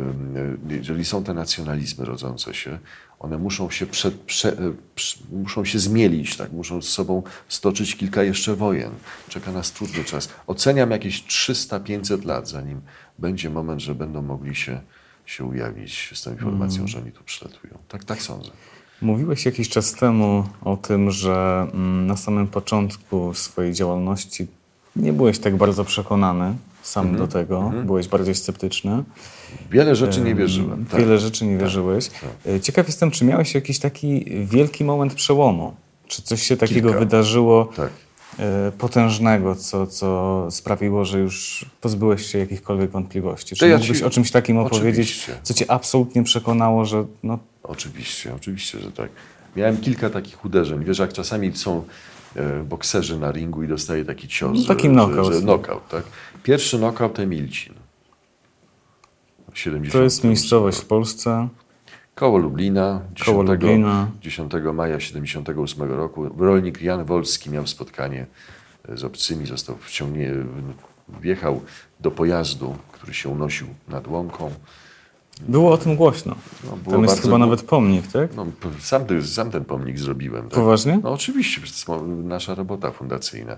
[0.70, 2.80] jeżeli są te nacjonalizmy rodzące się,
[3.20, 4.10] one muszą się, prze,
[4.50, 4.54] e,
[4.96, 6.52] przy- muszą się zmielić, tak?
[6.52, 8.92] muszą z sobą stoczyć kilka jeszcze wojen.
[9.30, 10.30] Czeka nas trudny czas.
[10.48, 12.82] Oceniam jakieś 300-500 lat, zanim
[13.20, 14.82] będzie moment, że będą mogli się,
[15.26, 17.74] się ujawnić z tą informacją, że oni tu przylatują.
[17.88, 18.52] Tak, tak sądzę.
[19.02, 24.48] Mówiłeś jakiś czas temu o tym, że mm, na samym początku swojej działalności
[24.96, 27.26] nie byłeś tak bardzo przekonany sam Mhm.
[27.28, 29.04] do tego, byłeś bardziej sceptyczny.
[29.72, 30.86] Wiele rzeczy nie wierzyłem.
[30.86, 31.00] Tak.
[31.00, 32.10] Wiele rzeczy nie wierzyłeś.
[32.48, 35.74] E, Ciekaw jestem, czy miałeś jakiś taki wielki moment przełomu?
[36.08, 37.00] Czy coś się takiego Kilka.
[37.00, 37.90] wydarzyło Tak.
[38.40, 43.56] e, potężnego, co, co sprawiło, że już pozbyłeś się jakichkolwiek wątpliwości?
[43.56, 45.34] Czy ja mógłbyś ci- o czymś takim opowiedzieć, Oczywiście.
[45.44, 49.10] co cię absolutnie przekonało, że no, Oczywiście, oczywiście, że tak.
[49.56, 50.84] Miałem kilka takich uderzeń.
[50.84, 51.84] Wiesz, jak czasami są
[52.64, 54.60] bokserzy na ringu i dostaje taki cios.
[54.62, 55.26] No, taki knockout.
[55.26, 56.04] Że, że knockout, tak?
[56.44, 57.74] Pierwszy knockout Emilcin.
[59.54, 61.48] 70 to jest miejscowość w Polsce.
[62.16, 63.02] Koło Lublina.
[63.14, 64.12] 10, Koło Lublina.
[64.22, 66.30] 10 maja 78 roku.
[66.38, 68.26] Rolnik Jan Wolski miał spotkanie
[68.90, 69.46] e, z obcymi.
[69.46, 70.46] Został wciągnięty,
[71.22, 71.62] wjechał
[72.00, 74.52] do pojazdu, który się unosił nad łąką.
[75.42, 76.36] Było o tym głośno.
[76.64, 78.36] No, było Tam jest bardzo chyba nawet pomnik, tak?
[78.36, 78.46] No,
[78.80, 80.44] sam, ty- sam ten pomnik zrobiłem.
[80.44, 80.54] Tak?
[80.54, 81.00] Poważnie?
[81.04, 83.58] No oczywiście, przecież to nasza robota fundacyjna.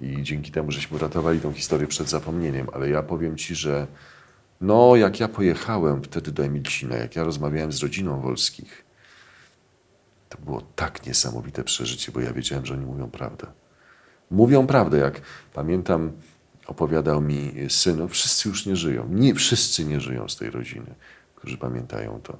[0.00, 2.66] I dzięki temu, żeśmy uratowali tą historię przed zapomnieniem.
[2.72, 3.86] Ale ja powiem Ci, że
[4.60, 8.84] no jak ja pojechałem wtedy do Emilcina, jak ja rozmawiałem z rodziną Wolskich,
[10.28, 13.46] to było tak niesamowite przeżycie, bo ja wiedziałem, że oni mówią prawdę.
[14.30, 15.20] Mówią prawdę, jak
[15.54, 16.12] pamiętam,
[16.68, 19.08] opowiadał mi syn, no wszyscy już nie żyją.
[19.10, 20.94] Nie, wszyscy nie żyją z tej rodziny,
[21.34, 22.36] którzy pamiętają to.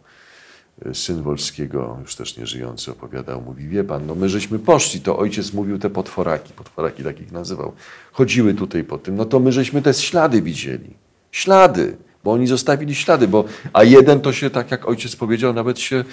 [0.93, 5.53] Syn Wolskiego, już też nieżyjący, opowiadał, mówi, wie pan, no my żeśmy poszli, to ojciec
[5.53, 7.72] mówił te potworaki, potworaki takich nazywał,
[8.12, 10.95] chodziły tutaj po tym, no to my żeśmy te ślady widzieli.
[11.33, 15.79] Ślady, bo oni zostawili ślady, bo, a jeden to się, tak jak ojciec powiedział, nawet
[15.79, 16.05] się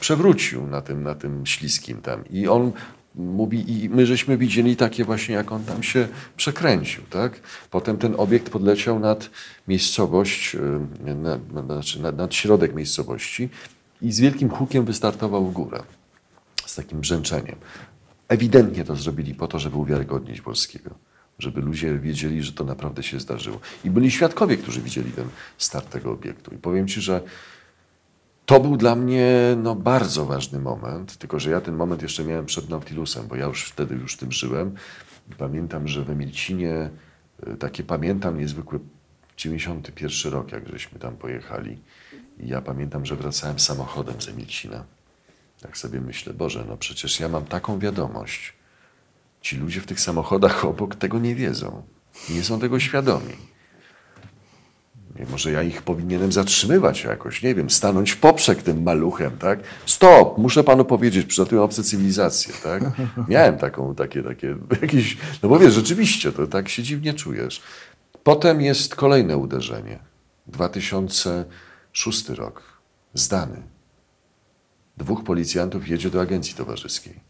[0.00, 2.24] przewrócił na tym, na tym śliskim tam.
[2.30, 2.72] I on
[3.14, 7.40] mówi, i my żeśmy widzieli takie właśnie, jak on tam się przekręcił, tak?
[7.70, 9.30] Potem ten obiekt podleciał nad
[9.68, 10.56] miejscowość,
[11.16, 13.48] nad, znaczy nad, nad środek miejscowości
[14.02, 15.82] i z wielkim hukiem wystartował w górę.
[16.66, 17.56] Z takim brzęczeniem.
[18.28, 20.90] Ewidentnie to zrobili po to, żeby uwiarygodnić Polskiego.
[21.38, 23.60] Żeby ludzie wiedzieli, że to naprawdę się zdarzyło.
[23.84, 25.24] I byli świadkowie, którzy widzieli ten
[25.58, 26.54] start tego obiektu.
[26.54, 27.20] I powiem Ci, że
[28.50, 32.46] to był dla mnie no, bardzo ważny moment, tylko że ja ten moment jeszcze miałem
[32.46, 34.74] przed Nautilusem, bo ja już wtedy już tym żyłem.
[35.38, 36.90] Pamiętam, że w Emilcinie,
[37.48, 38.80] y, takie pamiętam niezwykły
[39.36, 41.78] 91 rok, jak żeśmy tam pojechali.
[42.40, 44.84] I ja pamiętam, że wracałem samochodem z Emilcina.
[45.62, 48.54] Tak sobie myślę, Boże, no przecież ja mam taką wiadomość.
[49.40, 51.82] Ci ludzie w tych samochodach obok tego nie wiedzą.
[52.30, 53.49] Nie są tego świadomi.
[55.30, 59.60] Może ja ich powinienem zatrzymywać jakoś, nie wiem, stanąć w poprzek tym maluchem, tak?
[59.86, 62.82] Stop, muszę panu powiedzieć, przylatują obce cywilizacje, tak?
[63.28, 67.62] Miałem taką, takie, takie, jakieś, no bo wiesz, rzeczywiście, to tak się dziwnie czujesz.
[68.22, 69.98] Potem jest kolejne uderzenie.
[70.46, 72.62] 2006 rok.
[73.14, 73.62] Zdany.
[74.96, 77.20] Dwóch policjantów jedzie do agencji towarzyskiej.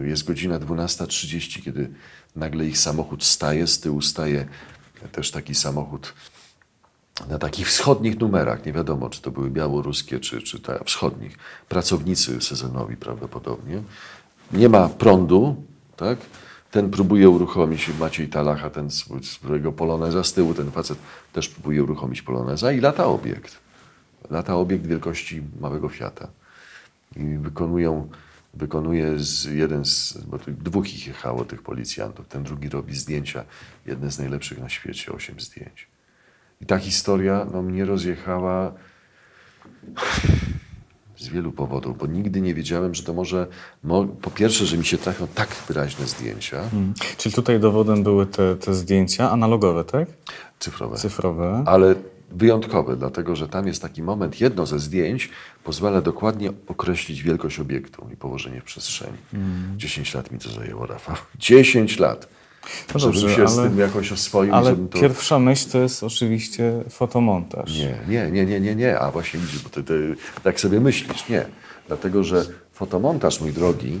[0.00, 1.90] Yy, jest godzina 12.30, kiedy
[2.36, 4.46] nagle ich samochód staje, z tyłu staje
[5.08, 6.14] też taki samochód
[7.28, 11.38] na takich wschodnich numerach, nie wiadomo, czy to były białoruskie, czy, czy te wschodnich,
[11.68, 13.82] pracownicy sezonowi prawdopodobnie.
[14.52, 15.56] Nie ma prądu,
[15.96, 16.18] tak?
[16.70, 18.90] Ten próbuje uruchomić Maciej Talacha, ten
[19.22, 20.98] swojego poloneza z tyłu, ten facet
[21.32, 23.56] też próbuje uruchomić poloneza i lata obiekt.
[24.30, 26.28] Lata obiekt wielkości małego Fiata.
[27.16, 28.08] I wykonują,
[28.54, 32.28] wykonuje z, jeden z, bo tu dwóch ich jechało, tych policjantów.
[32.28, 33.44] Ten drugi robi zdjęcia,
[33.86, 35.88] jedne z najlepszych na świecie, osiem zdjęć.
[36.60, 38.72] I ta historia no, mnie rozjechała
[41.16, 43.46] z wielu powodów, bo nigdy nie wiedziałem, że to może,
[44.22, 46.68] po pierwsze, że mi się trafią tak wyraźne zdjęcia.
[46.70, 46.94] Hmm.
[47.16, 50.08] Czyli tutaj dowodem były te, te zdjęcia analogowe, tak?
[50.58, 50.96] Cyfrowe.
[50.96, 51.62] Cyfrowe.
[51.66, 51.94] Ale
[52.30, 55.30] wyjątkowe, dlatego że tam jest taki moment, jedno ze zdjęć
[55.64, 59.18] pozwala dokładnie określić wielkość obiektu i położenie w przestrzeni.
[59.30, 59.78] Hmm.
[59.78, 61.16] 10 lat mi to zajęło, Rafał.
[61.38, 62.28] 10 lat.
[62.94, 64.54] No żebym dobrze, się ale, z tym jakoś oswoił.
[64.54, 64.98] Ale to...
[64.98, 67.78] pierwsza myśl to jest oczywiście fotomontaż.
[67.78, 68.98] Nie, nie, nie, nie, nie, nie.
[68.98, 71.28] A właśnie widzisz, bo ty, ty tak sobie myślisz.
[71.28, 71.46] Nie.
[71.86, 74.00] Dlatego, że fotomontaż, mój drogi,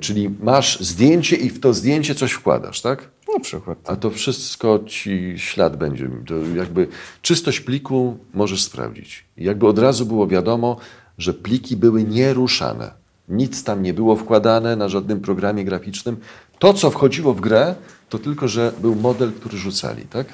[0.00, 3.10] czyli masz zdjęcie i w to zdjęcie coś wkładasz, tak?
[3.34, 3.78] Na przykład.
[3.90, 6.08] A to wszystko ci ślad będzie.
[6.26, 6.88] To jakby
[7.22, 9.24] czystość pliku możesz sprawdzić.
[9.36, 10.76] I jakby od razu było wiadomo,
[11.18, 12.92] że pliki były nieruszane.
[13.28, 16.16] Nic tam nie było wkładane na żadnym programie graficznym.
[16.58, 17.74] To, co wchodziło w grę,
[18.08, 20.26] to tylko, że był model, który rzucali, tak?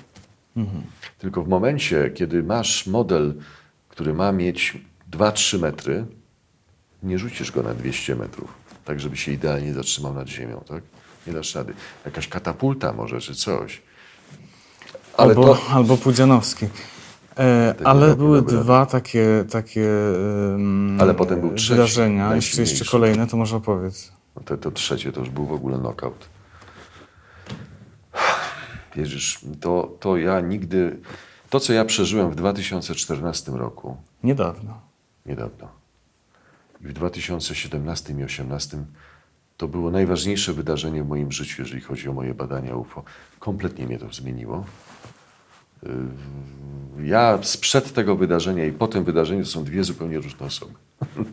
[0.56, 0.82] Mhm.
[1.18, 3.34] Tylko w momencie, kiedy masz model,
[3.88, 4.78] który ma mieć
[5.12, 6.04] 2-3 metry,
[7.02, 8.54] nie rzucisz go na 200 metrów,
[8.88, 10.82] tak żeby się idealnie zatrzymał nad ziemią, tak?
[11.26, 11.74] Nie dasz rady.
[12.04, 13.82] Jakaś katapulta może, czy coś.
[15.16, 15.60] Ale albo, to...
[15.70, 16.66] albo Pudzianowski.
[17.38, 19.88] E, ale były dwa takie, takie
[20.52, 22.34] um, ale potem był trzeci, wydarzenia.
[22.34, 24.12] Jeszcze, jeszcze kolejne, to może opowiedz.
[24.36, 26.28] No to, to trzecie to już był w ogóle knockout.
[28.96, 30.98] Wierzysz, to, to ja nigdy...
[31.50, 33.96] To, co ja przeżyłem w 2014 roku...
[34.22, 34.80] Niedawno.
[35.26, 35.77] Niedawno.
[36.80, 38.84] W 2017 i 2018
[39.56, 43.04] to było najważniejsze wydarzenie w moim życiu, jeżeli chodzi o moje badania UFO.
[43.38, 44.64] Kompletnie mnie to zmieniło.
[45.82, 45.90] Yy,
[47.06, 50.72] ja sprzed tego wydarzenia i po tym wydarzeniu to są dwie zupełnie różne osoby.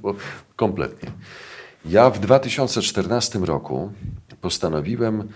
[0.56, 1.12] Kompletnie.
[1.86, 3.91] Ja w 2014 roku
[4.41, 5.30] postanowiłem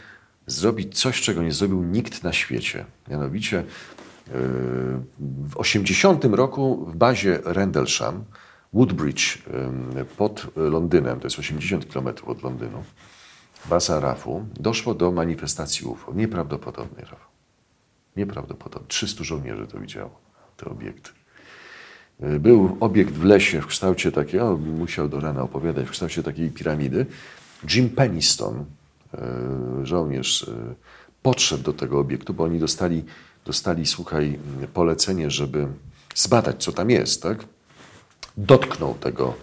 [0.47, 2.86] zrobić coś, czego nie zrobił nikt na świecie.
[3.07, 4.34] Mianowicie yy,
[5.20, 8.24] w 80 roku w bazie Rendlesham,
[8.74, 9.38] Woodbridge
[10.17, 12.84] pod Londynem, to jest 80 km od Londynu,
[13.65, 16.13] baza RAF-u, doszło do manifestacji UFO.
[16.13, 17.28] Nieprawdopodobnej, RAF.
[18.17, 18.88] Nieprawdopodobnie.
[18.88, 20.20] 300 żołnierzy to widziało,
[20.57, 21.09] te obiekty.
[22.20, 26.49] E, był obiekt w lesie w kształcie takiego, musiał do rana opowiadać, w kształcie takiej
[26.49, 27.05] piramidy.
[27.74, 28.65] Jim Peniston,
[29.13, 30.76] e, żołnierz, e,
[31.22, 33.03] podszedł do tego obiektu, bo oni dostali,
[33.45, 34.39] dostali słuchaj,
[34.74, 35.67] polecenie, żeby
[36.15, 37.45] zbadać, co tam jest, tak?
[38.39, 39.33] Dotknął tego,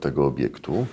[0.00, 0.86] tego obiektu.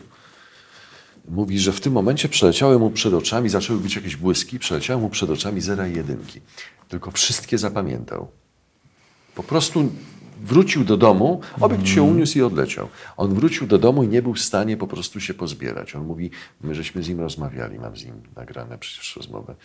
[1.29, 5.09] mówi, że w tym momencie przeleciały mu przed oczami, zaczęły być jakieś błyski, przeleciały mu
[5.09, 6.41] przed oczami zera i jedynki.
[6.89, 8.27] Tylko wszystkie zapamiętał.
[9.35, 9.91] Po prostu
[10.41, 12.89] wrócił do domu, obiekt się uniósł i odleciał.
[13.17, 15.95] On wrócił do domu i nie był w stanie po prostu się pozbierać.
[15.95, 19.55] On mówi, my żeśmy z nim rozmawiali, mam z nim nagrane przecież rozmowę.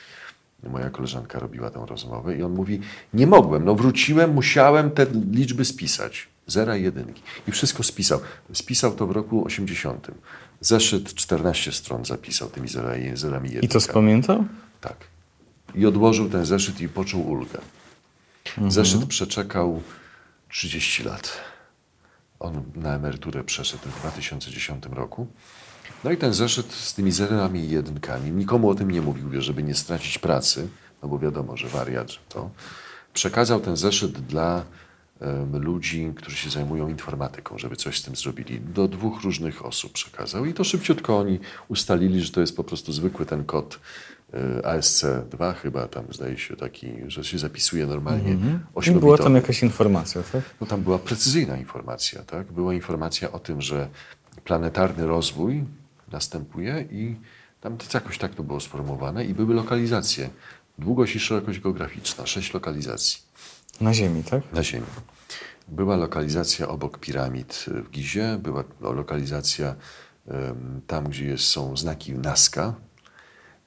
[0.63, 2.81] Moja koleżanka robiła tę rozmowę i on mówi,
[3.15, 6.29] nie mogłem, no wróciłem, musiałem te liczby spisać.
[6.47, 7.23] Zera i jedynki.
[7.49, 8.21] I wszystko spisał.
[8.53, 10.07] Spisał to w roku 80.
[10.61, 13.73] Zeszyt 14 stron zapisał tymi zerami, zerami i I jedynkami.
[13.73, 14.45] to spamiętał?
[14.81, 14.97] Tak.
[15.75, 17.59] I odłożył ten zeszyt i poczuł ulgę.
[18.69, 19.83] Zeszyt przeczekał
[20.49, 21.39] 30 lat.
[22.41, 25.27] On na emeryturę przeszedł w 2010 roku.
[26.05, 29.63] No i ten zeszyt z tymi zerami i jedynkami, nikomu o tym nie mówił, żeby
[29.63, 30.69] nie stracić pracy,
[31.03, 32.51] no bo wiadomo, że wariat, że to.
[33.13, 34.65] Przekazał ten zeszyt dla
[35.21, 38.61] em, ludzi, którzy się zajmują informatyką, żeby coś z tym zrobili.
[38.61, 42.93] Do dwóch różnych osób przekazał i to szybciutko oni ustalili, że to jest po prostu
[42.93, 43.81] zwykły ten kod
[44.35, 48.33] e, ASC2 chyba tam zdaje się taki, że się zapisuje normalnie
[48.97, 50.43] I była tam jakaś informacja, tak?
[50.61, 52.53] No tam była precyzyjna informacja, tak?
[52.53, 53.89] Była informacja o tym, że
[54.45, 55.65] planetarny rozwój
[56.13, 57.17] następuje i
[57.61, 60.31] tam to jakoś tak to było sformułowane i były lokalizacje.
[60.79, 63.19] Długość i szerokość geograficzna, sześć lokalizacji
[63.81, 64.53] Na Ziemi, tak?
[64.53, 64.87] na Ziemi.
[65.69, 69.75] Była lokalizacja obok piramid w Gizie, była lokalizacja
[70.29, 72.75] em, tam, gdzie jest, są znaki Nazca,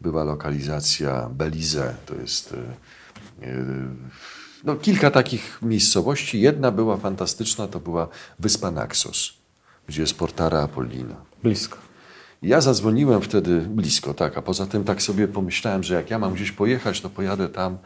[0.02, 3.46] była lokalizacja Belize, to jest e,
[4.64, 6.42] no, kilka takich miejscowości.
[6.42, 8.08] Jedna była fantastyczna, to była
[8.40, 9.34] wyspa Naxos,
[9.90, 11.16] gdzie jest Portara Apollina.
[11.44, 11.78] Blisko.
[12.42, 16.34] Ja zadzwoniłem wtedy blisko, tak, a poza tym tak sobie pomyślałem, że jak ja mam
[16.34, 17.78] gdzieś pojechać, to pojadę tam,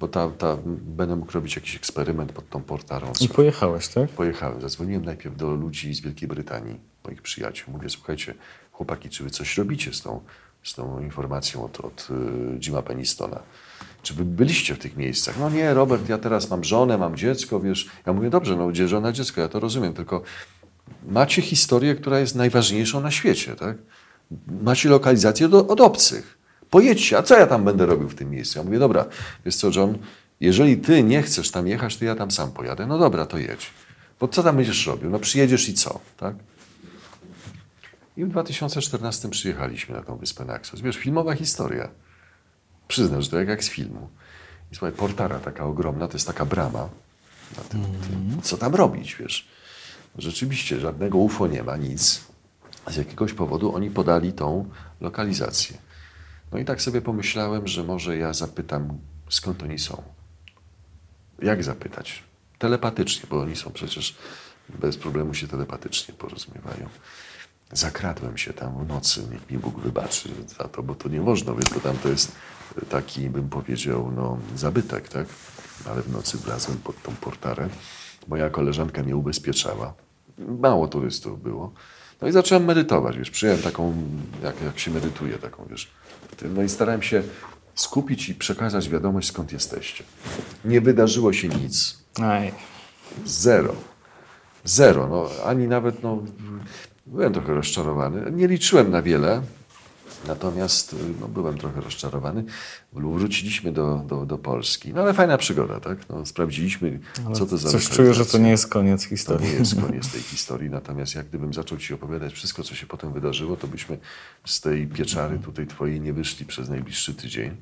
[0.00, 3.12] bo ta, ta, będę mógł robić jakiś eksperyment pod tą Portarą.
[3.20, 4.08] I pojechałeś, tak?
[4.08, 4.60] Pojechałem.
[4.60, 7.72] Zadzwoniłem najpierw do ludzi z Wielkiej Brytanii, moich przyjaciół.
[7.72, 8.34] Mówię, słuchajcie,
[8.72, 10.20] chłopaki, czy wy coś robicie z tą,
[10.62, 13.40] z tą informacją od, od y, Jima Pennistona?
[14.02, 15.38] Czy wy byliście w tych miejscach?
[15.38, 17.88] No nie, Robert, ja teraz mam żonę, mam dziecko, wiesz.
[18.06, 20.22] Ja mówię, dobrze, no gdzie żona, dziecko, ja to rozumiem, tylko
[21.08, 23.76] macie historię, która jest najważniejszą na świecie, tak?
[24.62, 26.38] Macie lokalizację do, od obcych.
[26.70, 28.58] Pojedźcie, a co ja tam będę robił w tym miejscu?
[28.58, 29.06] Ja mówię, dobra,
[29.44, 29.98] wiesz co, John,
[30.40, 32.86] jeżeli ty nie chcesz tam jechać, to ja tam sam pojadę.
[32.86, 33.70] No dobra, to jedź.
[34.20, 35.10] Bo co tam będziesz robił?
[35.10, 36.34] No przyjedziesz i co, tak?
[38.16, 40.80] I w 2014 przyjechaliśmy na tą wyspę Naxos.
[40.80, 41.88] Wiesz, filmowa historia.
[42.88, 44.08] Przyznam, że to jak, jak z filmu.
[44.72, 46.88] I słuchaj, portara taka ogromna, to jest taka brama.
[47.68, 48.42] Tym, tym.
[48.42, 49.48] Co tam robić, wiesz?
[50.18, 52.24] Rzeczywiście, żadnego UFO nie ma, nic.
[52.86, 55.78] Z jakiegoś powodu oni podali tą lokalizację.
[56.52, 58.98] No i tak sobie pomyślałem, że może ja zapytam,
[59.28, 60.02] skąd oni są.
[61.42, 62.22] Jak zapytać?
[62.58, 64.16] Telepatycznie, bo oni są przecież
[64.68, 66.88] bez problemu się telepatycznie porozumiewają.
[67.72, 71.54] Zakradłem się tam w nocy, niech mi Bóg wybaczy za to, bo to nie można,
[71.54, 72.32] wiesz, bo tam to jest
[72.88, 75.26] taki, bym powiedział, no, zabytek, tak?
[75.86, 77.68] Ale w nocy wlazłem pod tą portarę.
[78.28, 79.94] Moja koleżanka mnie ubezpieczała.
[80.38, 81.72] Mało turystów było.
[82.22, 83.94] No i zacząłem medytować, wiesz, przyjąłem taką,
[84.42, 85.90] jak, jak się medytuje, taką, wiesz.
[86.54, 87.22] No i starałem się
[87.74, 90.04] skupić i przekazać wiadomość, skąd jesteście.
[90.64, 91.98] Nie wydarzyło się nic.
[92.22, 92.52] Aj.
[93.24, 93.74] Zero.
[94.64, 95.08] Zero.
[95.08, 96.22] No, ani nawet, no,
[97.06, 98.32] byłem trochę rozczarowany.
[98.32, 99.42] Nie liczyłem na wiele,
[100.26, 102.44] natomiast no, byłem trochę rozczarowany.
[102.92, 104.94] Wróciliśmy do, do, do Polski.
[104.94, 106.08] No ale fajna przygoda, tak?
[106.08, 107.00] No, sprawdziliśmy,
[107.34, 109.46] co to za Coś czuję, że to nie jest koniec To historii.
[109.48, 113.12] nie jest koniec tej historii, natomiast jak gdybym zaczął Ci opowiadać wszystko, co się potem
[113.12, 113.98] wydarzyło, to byśmy
[114.44, 117.56] z tej pieczary tutaj Twojej nie wyszli przez najbliższy tydzień.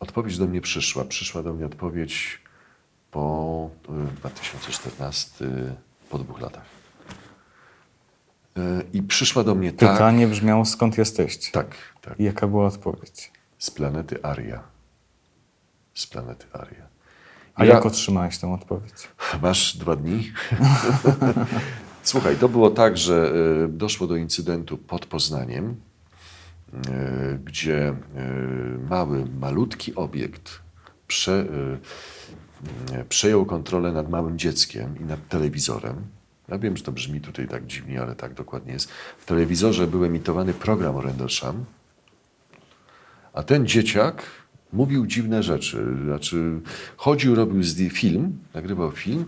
[0.00, 1.04] Odpowiedź do mnie przyszła.
[1.04, 2.40] Przyszła do mnie odpowiedź
[3.10, 3.70] po
[4.12, 5.44] y, 2014,
[6.10, 6.81] po dwóch latach.
[8.92, 11.52] I przyszła do mnie tak, Pytanie brzmiało, skąd jesteście?
[11.52, 13.32] tak, tak, I jaka była odpowiedź?
[13.58, 14.62] z planety Aria.
[15.94, 16.86] Z planety Aria.
[17.54, 19.08] A Ja- jak otrzymałeś tę odpowiedź?
[19.42, 20.32] Masz dwa dni?
[22.02, 23.32] Słuchaj, to było tak, że
[23.64, 25.76] e, doszło do incydentu pod Poznaniem,
[26.74, 27.94] e, gdzie e,
[28.90, 30.60] mały, malutki obiekt
[31.06, 31.46] prze,
[33.08, 35.96] przejął kontrolę nad małym dzieckiem i nad telewizorem.
[36.52, 38.90] Ja wiem, że to brzmi tutaj tak dziwnie, ale tak dokładnie jest.
[39.18, 41.64] W telewizorze był emitowany program o Rendlesham,
[43.32, 44.22] a ten dzieciak
[44.72, 45.84] mówił dziwne rzeczy.
[46.04, 46.60] Znaczy,
[46.96, 49.24] chodził, robił film, nagrywał film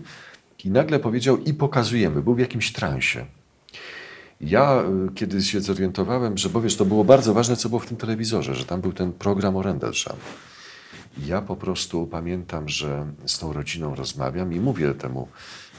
[0.63, 2.21] i nagle powiedział i pokazujemy.
[2.21, 3.25] Był w jakimś transie.
[4.41, 7.85] Ja y, kiedy się zorientowałem, że bo wiesz, to było bardzo ważne, co było w
[7.85, 10.17] tym telewizorze, że tam był ten program o Rendlesham.
[11.17, 15.27] Ja po prostu pamiętam, że z tą rodziną rozmawiam i mówię temu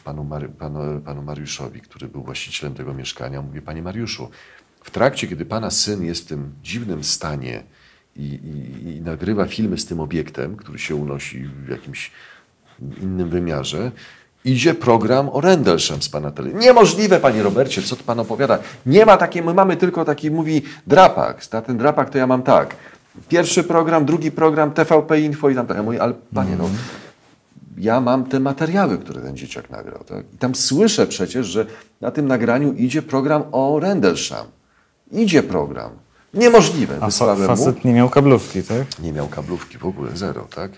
[0.07, 4.29] panu, Mary, panu, panu Mariuszowi, który był właścicielem tego mieszkania, mówię, panie Mariuszu,
[4.85, 7.63] w trakcie, kiedy pana syn jest w tym dziwnym stanie
[8.17, 12.11] i, i, i nagrywa filmy z tym obiektem, który się unosi w jakimś
[13.03, 13.91] innym wymiarze,
[14.45, 16.67] idzie program o Rendlesham z pana telewizji.
[16.67, 18.59] Niemożliwe, panie Robercie, co to pan opowiada?
[18.87, 21.53] Nie ma takiej, my mamy tylko taki, mówi drapak.
[21.53, 22.77] Na ten drapak to ja mam tak.
[23.29, 25.77] Pierwszy program, drugi program, TVP Info i tam tak.
[25.77, 26.71] Ja mówię, ale panie, no,
[27.79, 30.05] ja mam te materiały, które ten dzieciak nagrał.
[30.05, 30.25] Tak?
[30.35, 31.67] I tam słyszę przecież, że
[32.01, 34.47] na tym nagraniu idzie program o Rendlesham.
[35.13, 35.91] Idzie program.
[36.35, 36.97] Niemożliwe.
[36.97, 37.47] A fa Wysłałem mu.
[37.47, 38.99] facet nie miał kablówki, tak?
[39.03, 40.71] Nie miał kablówki w ogóle, zero, tak?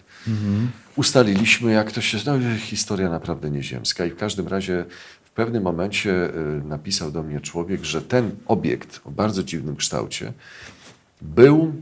[0.96, 2.18] Ustaliliśmy, jak to się...
[2.26, 4.84] No, historia naprawdę nieziemska i w każdym razie
[5.24, 6.10] w pewnym momencie
[6.60, 10.32] y, napisał do mnie człowiek, że ten obiekt o bardzo dziwnym kształcie
[11.22, 11.72] był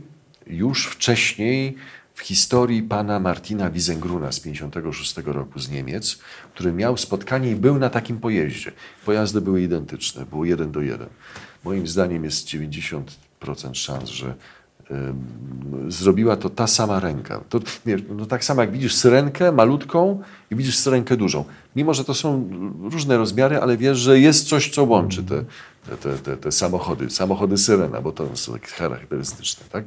[0.47, 1.77] już wcześniej
[2.17, 6.19] w historii pana Martina Wiesengruna z 56 roku z Niemiec,
[6.55, 8.73] który miał spotkanie i był na takim pojeździe.
[9.05, 11.09] Pojazdy były identyczne, było jeden do jeden.
[11.64, 14.35] Moim zdaniem jest 90% szans, że
[15.89, 17.41] zrobiła to ta sama ręka.
[17.49, 21.45] To, nie, no tak samo jak widzisz syrenkę malutką i widzisz syrenkę dużą.
[21.76, 22.49] Mimo, że to są
[22.82, 25.45] różne rozmiary, ale wiesz, że jest coś, co łączy te,
[25.87, 27.11] te, te, te, te samochody.
[27.11, 29.66] Samochody syrena, bo to są takie charakterystyczne.
[29.72, 29.84] Tak?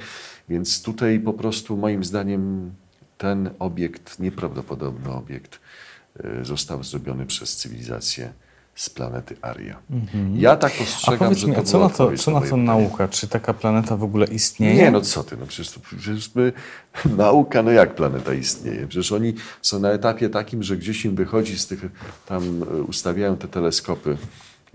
[0.49, 2.71] Więc tutaj po prostu moim zdaniem
[3.17, 5.59] ten obiekt, nieprawdopodobny obiekt,
[6.41, 8.33] y, został zrobiony przez cywilizację
[8.79, 9.79] z planety Aria.
[10.35, 13.07] Ja tak A postrzegam, powiedz że mi, a co na to, co na to nauka?
[13.07, 14.75] Czy taka planeta w ogóle istnieje?
[14.75, 16.53] Nie, no co ty, no przecież, to, przecież my,
[17.17, 18.87] nauka, no jak planeta istnieje?
[18.87, 21.85] Przecież oni są na etapie takim, że gdzieś im wychodzi z tych,
[22.25, 24.17] tam e, ustawiają te teleskopy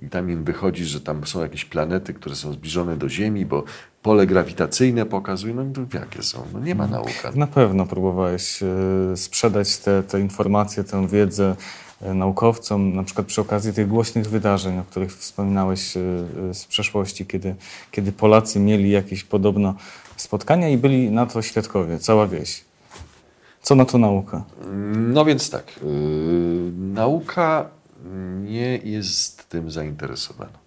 [0.02, 3.64] i tam im wychodzi, że tam są jakieś planety, które są zbliżone do Ziemi, bo
[4.02, 6.46] pole grawitacyjne pokazują, no jakie są?
[6.52, 7.32] No nie ma nauka.
[7.34, 11.56] Na pewno próbowałeś e, sprzedać te, te informacje, tę wiedzę
[12.14, 16.00] naukowcom, na przykład przy okazji tych głośnych wydarzeń, o których wspominałeś e,
[16.50, 17.54] e, z przeszłości, kiedy,
[17.90, 19.74] kiedy Polacy mieli jakieś podobno
[20.16, 22.64] spotkania i byli na to świadkowie, cała wieś.
[23.62, 24.44] Co na to nauka?
[24.96, 27.68] No więc tak, yy, nauka
[28.42, 30.58] nie jest tym zainteresowana.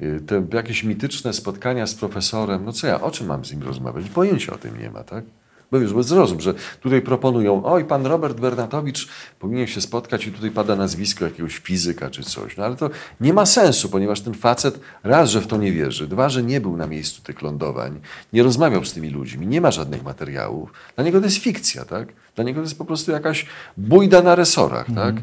[0.00, 3.62] Yy, Te jakieś mityczne spotkania z profesorem, no co ja, o czym mam z nim
[3.62, 4.08] rozmawiać?
[4.10, 5.24] Pojęcia o tym nie ma, tak?
[5.72, 9.08] Bo już bo zrozum, że tutaj proponują, oj, pan Robert Bernatowicz
[9.38, 12.56] powinien się spotkać i tutaj pada nazwisko jakiegoś fizyka czy coś.
[12.56, 16.08] No ale to nie ma sensu, ponieważ ten facet raz, że w to nie wierzy,
[16.08, 18.00] dwa, że nie był na miejscu tych lądowań,
[18.32, 20.72] nie rozmawiał z tymi ludźmi, nie ma żadnych materiałów.
[20.94, 22.08] Dla niego to jest fikcja, tak?
[22.34, 23.46] Dla niego to jest po prostu jakaś
[23.76, 25.14] bójda na resorach, tak?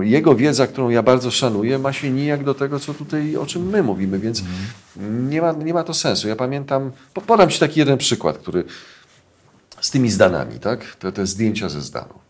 [0.00, 3.68] Jego wiedza, którą ja bardzo szanuję, ma się nijak do tego, co tutaj, o czym
[3.68, 4.42] my mówimy, więc
[5.30, 6.28] nie, ma, nie ma to sensu.
[6.28, 8.64] Ja pamiętam, po- podam Ci taki jeden przykład, który
[9.80, 10.96] z tymi zdanami, tak?
[10.96, 12.28] Te, te zdjęcia ze zdanów.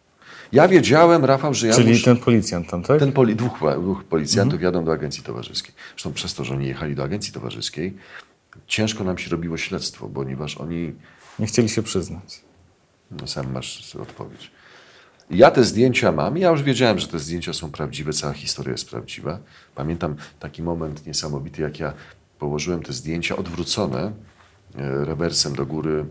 [0.52, 2.04] Ja wiedziałem, Rafał, że ja Czyli muszę...
[2.04, 2.98] ten policjant tam, tak?
[2.98, 5.74] Ten poli, dwóch, dwóch policjantów jadą do agencji towarzyskiej.
[5.90, 7.96] Zresztą przez to, że oni jechali do agencji towarzyskiej,
[8.66, 10.92] ciężko nam się robiło śledztwo, ponieważ oni,
[11.38, 12.40] Nie chcieli się przyznać.
[13.10, 14.50] no sam masz odpowiedź.
[15.30, 18.90] Ja te zdjęcia mam ja już wiedziałem, że te zdjęcia są prawdziwe, cała historia jest
[18.90, 19.38] prawdziwa.
[19.74, 21.92] Pamiętam taki moment niesamowity, jak ja
[22.38, 24.12] położyłem te zdjęcia odwrócone
[25.04, 26.04] rewersem do góry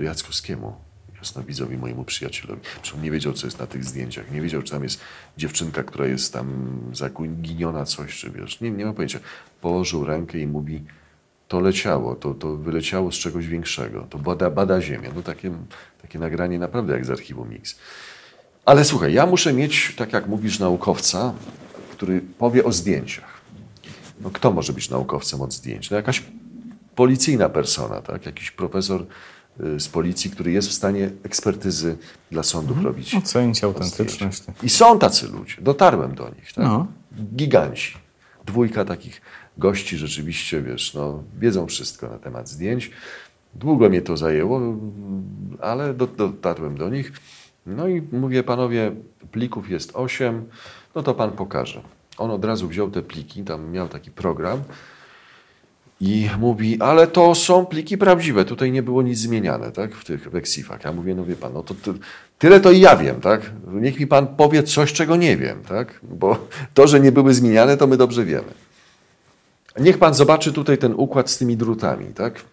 [0.00, 0.74] e, Jackowskiemu,
[1.18, 2.60] jasnowidzowi, mojemu przyjacielowi.
[2.62, 4.30] Przecież on nie wiedział, co jest na tych zdjęciach.
[4.30, 5.00] Nie wiedział, czy tam jest
[5.36, 8.60] dziewczynka, która jest tam zaginiona coś, czy wiesz.
[8.60, 9.18] Nie, nie ma pojęcia.
[9.60, 10.84] Położył rękę i mówi,
[11.48, 14.06] to leciało, to, to wyleciało z czegoś większego.
[14.10, 15.10] To bada, bada ziemię.
[15.14, 15.52] No takie,
[16.02, 17.78] takie nagranie naprawdę jak z archiwum Mix.
[18.64, 21.34] Ale słuchaj, ja muszę mieć, tak jak mówisz, naukowca,
[21.92, 23.40] który powie o zdjęciach.
[24.20, 25.90] No kto może być naukowcem od zdjęć?
[25.90, 26.22] No jakaś
[26.94, 28.26] policyjna persona, tak?
[28.26, 29.06] Jakiś profesor
[29.60, 31.96] y, z policji, który jest w stanie ekspertyzy
[32.30, 33.14] dla sądów robić.
[33.14, 34.38] Ocenić autentyczność.
[34.38, 34.64] zdjęciach.
[34.64, 35.54] I są tacy ludzie.
[35.60, 36.52] Dotarłem do nich.
[36.52, 36.64] Tak?
[36.64, 36.86] No.
[37.36, 37.94] Giganci.
[38.46, 39.20] Dwójka takich
[39.58, 42.90] gości rzeczywiście, wiesz, no, wiedzą wszystko na temat zdjęć.
[43.54, 44.60] Długo mnie to zajęło,
[45.60, 47.12] ale do, dotarłem do nich.
[47.66, 48.92] No i mówię, panowie,
[49.30, 50.44] plików jest osiem,
[50.94, 51.82] no to pan pokaże.
[52.18, 54.62] On od razu wziął te pliki, tam miał taki program
[56.00, 60.30] i mówi, ale to są pliki prawdziwe, tutaj nie było nic zmieniane, tak, w tych
[60.30, 60.84] weksifach.
[60.84, 61.92] Ja mówię, no wie pan, no to ty,
[62.38, 66.00] tyle to i ja wiem, tak, niech mi pan powie coś, czego nie wiem, tak,
[66.02, 68.48] bo to, że nie były zmieniane, to my dobrze wiemy.
[69.80, 72.44] Niech pan zobaczy tutaj ten układ z tymi drutami, tak,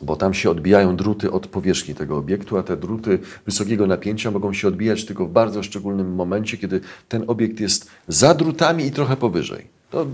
[0.00, 4.52] bo tam się odbijają druty od powierzchni tego obiektu, a te druty wysokiego napięcia mogą
[4.52, 9.16] się odbijać tylko w bardzo szczególnym momencie, kiedy ten obiekt jest za drutami i trochę
[9.16, 9.81] powyżej.
[9.92, 10.06] To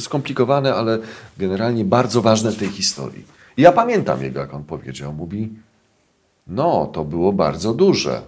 [0.00, 0.98] skomplikowane, ale
[1.38, 3.24] generalnie bardzo ważne w tej historii.
[3.56, 5.48] Ja pamiętam jego, jak on powiedział, mówi,
[6.46, 8.22] no, to było bardzo duże.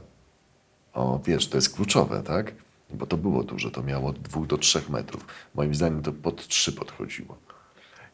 [0.94, 2.52] O, wiesz, to jest kluczowe, tak?
[2.90, 5.26] Bo to było duże, to miało od dwóch do trzech metrów.
[5.55, 7.36] Moim zdaniem to pod trzy podchodziło.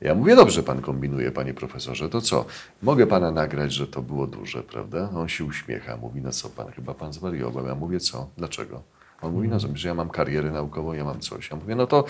[0.01, 2.45] Ja mówię, dobrze pan kombinuje, panie profesorze, to co?
[2.83, 5.11] Mogę pana nagrać, że to było duże, prawda?
[5.15, 7.67] On się uśmiecha, mówi, no co pan, chyba pan zwariował.
[7.67, 8.29] Ja mówię, co?
[8.37, 8.83] Dlaczego?
[9.23, 11.51] On mówi, no że ja mam karierę naukową, ja mam coś.
[11.51, 12.05] Ja mówię, no to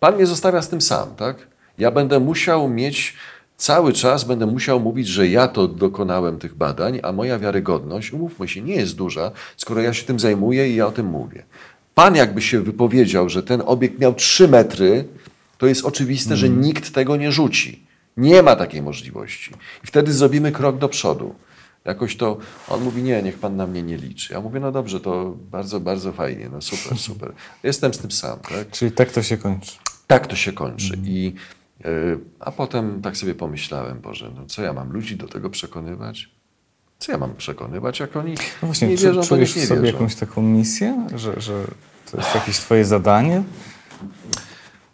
[0.00, 1.36] pan mnie zostawia z tym sam, tak?
[1.78, 3.14] Ja będę musiał mieć
[3.56, 8.48] cały czas będę musiał mówić, że ja to dokonałem tych badań, a moja wiarygodność, umówmy
[8.48, 11.42] się, nie jest duża, skoro ja się tym zajmuję i ja o tym mówię.
[11.94, 15.04] Pan jakby się wypowiedział, że ten obiekt miał 3 metry,
[15.58, 16.38] to jest oczywiste, mm.
[16.38, 16.64] że mhm.
[16.64, 17.86] nikt tego nie rzuci.
[18.16, 19.50] Nie ma takiej możliwości.
[19.84, 21.34] I wtedy zrobimy krok do przodu.
[21.84, 22.38] Jakoś to,
[22.68, 24.32] on mówi, nie, niech pan na mnie nie liczy.
[24.32, 27.32] Ja mówię, no dobrze, to bardzo, bardzo fajnie, no super, super.
[27.62, 28.38] Jestem z tym sam.
[28.38, 28.70] Tak?
[28.70, 29.72] Czyli tak to się kończy.
[30.06, 30.94] Tak to się kończy.
[30.94, 31.06] Mm.
[31.06, 31.34] I
[31.84, 31.88] E,
[32.40, 36.30] a potem tak sobie pomyślałem, Boże, no co ja mam ludzi do tego przekonywać?
[36.98, 39.86] Co ja mam przekonywać, jak oni no właśnie, nie wierzą, czujesz to nie w sobie
[39.86, 41.64] jakąś taką misję, że, że
[42.10, 43.42] to jest jakieś twoje zadanie?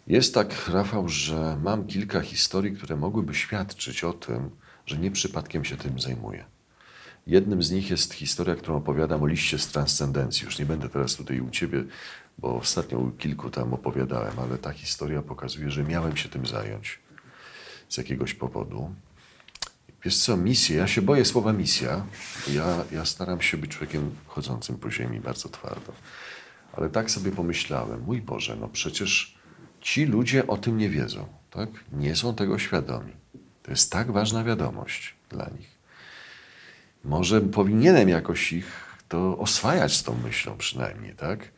[0.07, 4.49] Jest tak, Rafał, że mam kilka historii, które mogłyby świadczyć o tym,
[4.85, 6.45] że nie przypadkiem się tym zajmuję.
[7.27, 10.45] Jednym z nich jest historia, którą opowiadam o liście z transcendencji.
[10.45, 11.83] Już nie będę teraz tutaj u ciebie
[12.37, 16.99] bo ostatnio kilku tam opowiadałem, ale ta historia pokazuje, że miałem się tym zająć
[17.89, 18.95] z jakiegoś powodu.
[20.03, 22.05] Wiesz co, misja, ja się boję słowa misja.
[22.47, 25.93] Ja, ja staram się być człowiekiem chodzącym po ziemi bardzo twardo.
[26.73, 29.37] Ale tak sobie pomyślałem, mój Boże, no przecież
[29.81, 31.69] ci ludzie o tym nie wiedzą, tak?
[31.91, 33.13] Nie są tego świadomi.
[33.63, 35.73] To jest tak ważna wiadomość dla nich.
[37.03, 41.51] Może powinienem jakoś ich to oswajać z tą myślą przynajmniej, tak?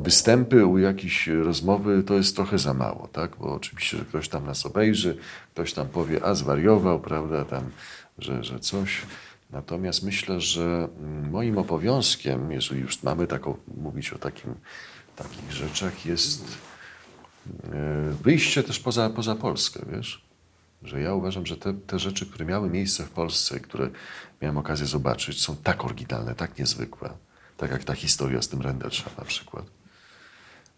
[0.00, 3.36] Występy, u jakiejś rozmowy to jest trochę za mało, tak?
[3.36, 5.16] Bo oczywiście, że ktoś tam nas obejrzy,
[5.54, 7.70] ktoś tam powie, a zwariował, prawda, tam,
[8.18, 9.02] że, że coś.
[9.50, 13.26] Natomiast myślę, że mm, moim obowiązkiem, jeżeli już mamy
[13.76, 14.54] mówić o takim,
[15.16, 16.44] takich rzeczach, jest
[17.64, 20.24] e, wyjście też poza, poza Polskę, wiesz?
[20.82, 23.90] Że ja uważam, że te, te rzeczy, które miały miejsce w Polsce, które
[24.42, 27.10] miałem okazję zobaczyć, są tak oryginalne, tak niezwykłe.
[27.56, 29.79] Tak jak ta historia z tym Rendersza na przykład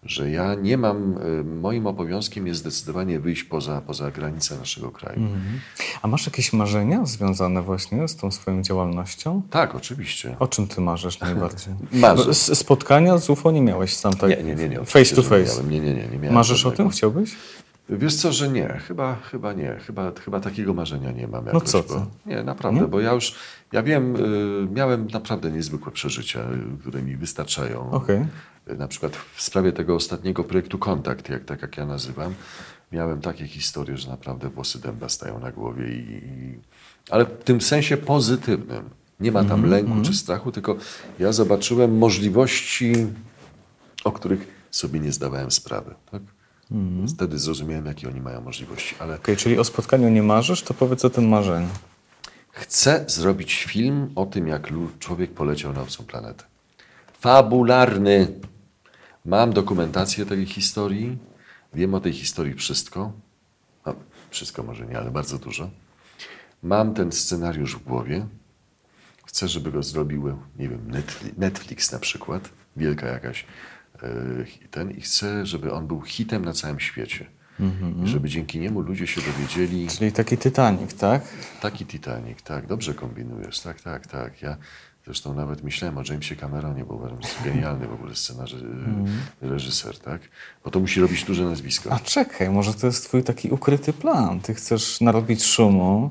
[0.02, 5.18] że ja nie mam, y, moim obowiązkiem jest zdecydowanie wyjść poza, poza granice naszego kraju.
[5.18, 5.40] Mm.
[6.02, 9.42] A masz jakieś marzenia związane właśnie z tą swoją działalnością?
[9.50, 10.36] Tak, oczywiście.
[10.38, 11.74] O czym ty marzysz najbardziej?
[11.92, 12.34] Marzę.
[12.34, 14.30] Spotkania z UFO nie miałeś sam tak?
[14.30, 14.68] Nie, nie, nie.
[14.68, 15.64] nie face to face?
[15.64, 16.06] Nie, nie, nie.
[16.06, 16.90] nie miałem Marzysz o tym?
[16.90, 17.30] Chciałbyś?
[17.98, 18.68] Wiesz co, że nie.
[18.68, 19.76] Chyba, chyba nie.
[19.86, 21.44] Chyba, chyba takiego marzenia nie mam.
[21.44, 22.86] No jakoś, no co bo, Nie, naprawdę, nie?
[22.86, 23.34] bo ja już,
[23.72, 27.90] ja wiem, y, miałem naprawdę niezwykłe przeżycia, y, które mi wystarczają.
[27.90, 28.26] Okay
[28.66, 32.34] na przykład w sprawie tego ostatniego projektu Kontakt, jak, tak jak ja nazywam,
[32.92, 36.58] miałem takie historie, że naprawdę włosy dęba stają na głowie, i, i
[37.10, 38.90] ale w tym sensie pozytywnym.
[39.20, 39.70] Nie ma tam mm -hmm.
[39.70, 40.76] lęku czy strachu, tylko
[41.18, 43.06] ja zobaczyłem możliwości,
[44.04, 45.94] o których sobie nie zdawałem sprawy.
[46.10, 46.22] Tak?
[46.72, 47.14] -hmm.
[47.14, 48.94] Wtedy zrozumiałem, jakie oni mają możliwości.
[48.98, 49.14] Ale...
[49.14, 51.68] Okay, czyli o spotkaniu nie marzysz, to powiedz o tym marzeniu.
[52.50, 56.44] Chcę zrobić film o tym, jak człowiek poleciał na obcą planetę.
[57.20, 58.28] Fabularny.
[59.24, 61.18] Mam dokumentację tej historii,
[61.74, 63.12] wiem o tej historii wszystko.
[63.86, 63.94] No,
[64.30, 65.70] wszystko może nie, ale bardzo dużo.
[66.62, 68.26] Mam ten scenariusz w głowie.
[69.26, 70.90] Chcę, żeby go zrobił, nie wiem,
[71.36, 73.46] Netflix na przykład, wielka jakaś
[74.70, 77.26] ten i chcę, żeby on był hitem na całym świecie.
[77.60, 78.06] Mm-hmm.
[78.06, 79.88] Żeby dzięki niemu ludzie się dowiedzieli.
[79.88, 81.22] Czyli taki Titanic, tak?
[81.60, 82.66] Taki Titanic, tak.
[82.66, 84.42] Dobrze kombinujesz, tak, tak, tak.
[84.42, 84.56] Ja
[85.04, 89.06] Zresztą nawet myślałem o Jamesie Cameronie, bo uważam, że jest genialny w ogóle scenarz, mm.
[89.40, 90.20] reżyser, tak?
[90.64, 91.92] Bo to musi robić duże nazwisko.
[91.92, 94.40] A czekaj, może to jest twój taki ukryty plan.
[94.40, 96.10] Ty chcesz narobić szumu,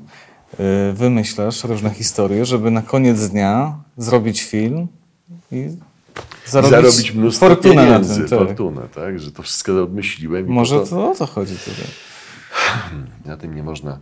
[0.58, 4.88] yy, wymyślasz różne historie, żeby na koniec dnia zrobić film
[5.52, 5.68] i
[6.46, 8.38] zarobić, zarobić mnóstwo fortunę pieniędzy, na tym.
[8.38, 8.48] Tak.
[8.48, 9.20] Fortunę, tak?
[9.20, 10.46] Że to wszystko odmyśliłem.
[10.46, 11.90] Może to, to o to chodzi tutaj.
[13.24, 13.98] Na tym nie można,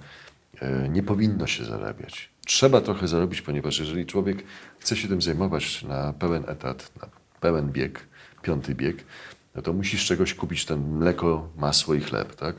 [0.61, 4.45] e, nie powinno się zarabiać trzeba trochę zarobić, ponieważ jeżeli człowiek
[4.79, 7.09] chce się tym zajmować na pełen etat, na
[7.41, 8.09] pełen bieg,
[8.43, 9.05] piąty bieg,
[9.55, 12.57] no to musisz czegoś kupić, ten mleko, masło i chleb, tak?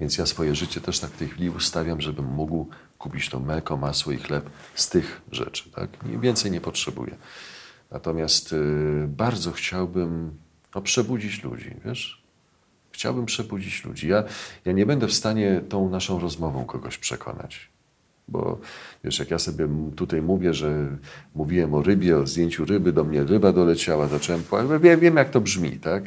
[0.00, 2.66] Więc ja swoje życie też tak w tej chwili ustawiam, żebym mógł
[2.98, 5.90] kupić to mleko, masło i chleb z tych rzeczy, tak?
[6.20, 7.16] Więcej nie potrzebuję.
[7.90, 10.30] Natomiast y, bardzo chciałbym
[10.74, 12.22] no, przebudzić ludzi, wiesz?
[12.92, 14.08] Chciałbym przebudzić ludzi.
[14.08, 14.24] Ja,
[14.64, 17.68] ja nie będę w stanie tą naszą rozmową kogoś przekonać.
[18.28, 18.58] Bo
[19.04, 20.96] wiesz, jak ja sobie tutaj mówię, że
[21.34, 24.82] mówiłem o rybie, o zdjęciu ryby, do mnie ryba doleciała, zacząłem płakać.
[24.82, 26.04] Wiem, wiem, jak to brzmi, tak?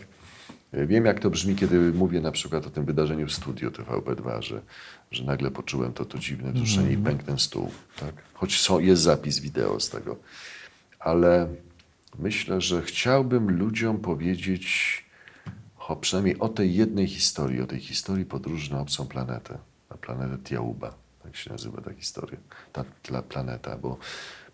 [0.73, 4.61] Wiem, jak to brzmi, kiedy mówię na przykład o tym wydarzeniu w studiu TVP2, że,
[5.11, 7.01] że nagle poczułem to, to dziwne wzruszenie mm.
[7.01, 7.71] i pękł ten stół.
[7.99, 8.13] Tak?
[8.33, 10.15] Choć są, jest zapis wideo z tego.
[10.99, 11.47] Ale
[12.19, 15.05] myślę, że chciałbym ludziom powiedzieć
[15.87, 19.57] o, przynajmniej o tej jednej historii, o tej historii podróży na obcą planetę,
[19.89, 20.93] na planetę Tiauba,
[21.23, 22.39] tak się nazywa ta historia,
[22.73, 23.97] ta, ta planeta, bo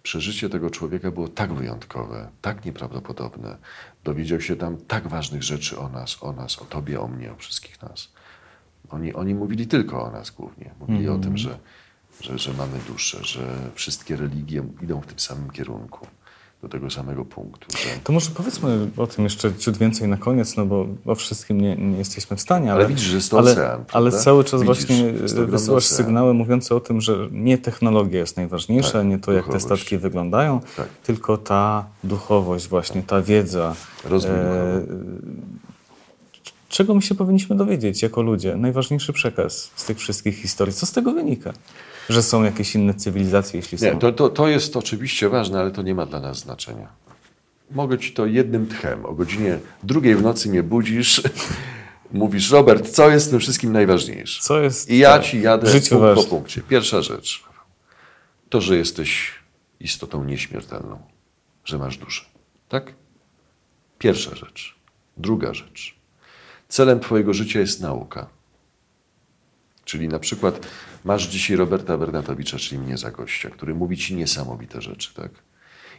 [0.04, 3.58] przeżycie tego człowieka było tak wyjątkowe, tak nieprawdopodobne.
[4.04, 7.36] Dowiedział się tam tak ważnych rzeczy o nas, o nas, o tobie, o mnie, o
[7.36, 8.12] wszystkich nas.
[8.90, 10.72] Oni, oni mówili tylko o nas głównie.
[10.80, 11.60] Mówili o tym, że,
[12.22, 16.08] że, że mamy duszę, że wszystkie religie idą w tym samym kierunku
[16.66, 17.68] do tego samego punktu.
[17.72, 18.00] Że...
[18.04, 21.76] To może powiedzmy o tym jeszcze ciut więcej na koniec, no bo o wszystkim nie,
[21.76, 22.72] nie jesteśmy w stanie.
[22.72, 24.20] Ale, Ale widzisz, że jest to ale, ocean, ale prawda?
[24.20, 25.12] cały czas Widzisz, właśnie
[25.46, 25.98] wysyłasz ocean.
[25.98, 29.66] sygnały mówiące o tym, że nie technologia jest najważniejsza, Tak, nie to, jak te duchowość.
[29.66, 30.88] statki wyglądają, Tak.
[31.04, 33.76] tylko ta duchowość właśnie, ta wiedza.
[34.06, 34.82] Rozwój E,
[36.76, 38.56] Czego my się powinniśmy dowiedzieć jako ludzie?
[38.56, 40.74] Najważniejszy przekaz z tych wszystkich historii.
[40.74, 41.54] Co z tego wynika?
[42.10, 43.86] Że są jakieś inne cywilizacje, jeśli są.
[43.86, 46.88] Nie, to, to, to jest oczywiście ważne, ale to nie ma dla nas znaczenia.
[47.72, 49.06] Mogę ci to jednym tchem.
[49.06, 51.22] O godzinie drugiej w nocy mnie budzisz,
[52.12, 54.42] mówisz, Robert, co jest tym wszystkim najważniejsze?
[54.42, 56.62] Co jest I ja tak, ci jadę punkt po punkcie.
[56.62, 57.44] Pierwsza rzecz,
[58.50, 59.32] to, że jesteś
[59.80, 61.00] istotą nieśmiertelną,
[61.66, 62.26] że masz duszę.
[62.70, 62.94] Tak?
[64.00, 64.76] Pierwsza rzecz.
[65.18, 66.05] Druga rzecz.
[66.70, 68.28] Celem twojego życia jest nauka.
[69.86, 70.68] Czyli na przykład
[71.04, 75.32] masz dzisiaj Roberta Bernatowicza, czyli mnie za gościa, który mówi ci niesamowite rzeczy, tak?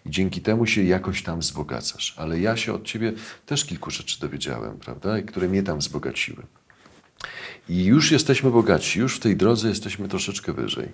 [0.06, 2.14] I dzięki temu się jakoś tam wzbogacasz.
[2.16, 3.12] Ale ja się od ciebie
[3.46, 5.18] też kilku rzeczy dowiedziałem, prawda?
[5.18, 6.42] I które mnie tam wzbogaciły.
[7.68, 10.88] I już jesteśmy bogaci, już w tej drodze jesteśmy troszeczkę wyżej.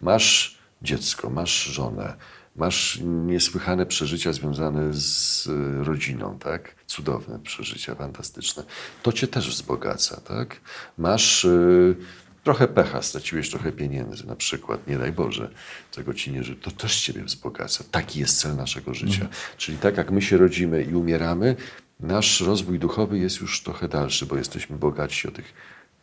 [0.00, 2.16] Masz dziecko, masz żonę,
[2.56, 6.74] masz niesłychane przeżycia związane z y, rodziną, tak?
[6.86, 8.62] Cudowne przeżycia, fantastyczne.
[9.02, 10.60] To cię też wzbogaca, tak?
[10.98, 11.96] Masz y,
[12.44, 15.50] trochę pecha, straciłeś trochę pieniędzy na przykład, nie daj Boże,
[15.90, 16.60] czego ci nie życzy.
[16.60, 17.84] To też ciebie wzbogaca.
[17.90, 19.28] Taki jest cel naszego życia.
[19.56, 21.56] Czyli tak jak my się rodzimy i umieramy,
[22.00, 25.54] nasz rozwój duchowy jest już trochę dalszy, bo jesteśmy bogaci o tych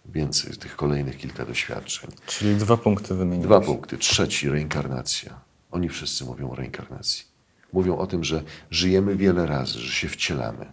[0.05, 2.11] więcej, tych kolejnych kilka doświadczeń.
[2.25, 3.45] Czyli dwa punkty wymieniłeś.
[3.45, 3.97] Dwa punkty.
[3.97, 5.50] Trzeci, reinkarnacja.
[5.71, 7.25] Oni wszyscy mówią o reinkarnacji.
[7.73, 10.71] Mówią o tym, że żyjemy wiele razy, że się wcielamy.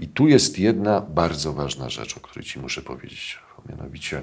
[0.00, 3.38] I tu jest jedna bardzo ważna rzecz, o której Ci muszę powiedzieć.
[3.68, 4.22] Mianowicie,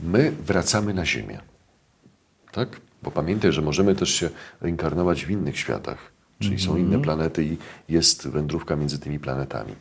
[0.00, 1.40] my wracamy na Ziemię.
[2.52, 2.80] Tak?
[3.02, 4.30] Bo pamiętaj, że możemy też się
[4.60, 6.12] reinkarnować w innych światach.
[6.40, 7.58] Czyli są inne planety i
[7.88, 9.74] jest wędrówka między tymi planetami.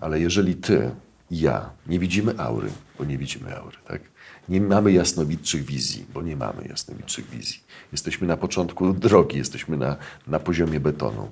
[0.00, 0.90] Ale jeżeli ty
[1.30, 4.02] i ja nie widzimy aury, bo nie widzimy aury, tak?
[4.48, 7.60] Nie mamy jasnowidczych wizji, bo nie mamy jasnowidczych wizji.
[7.92, 11.28] Jesteśmy na początku drogi, jesteśmy na, na poziomie betonu.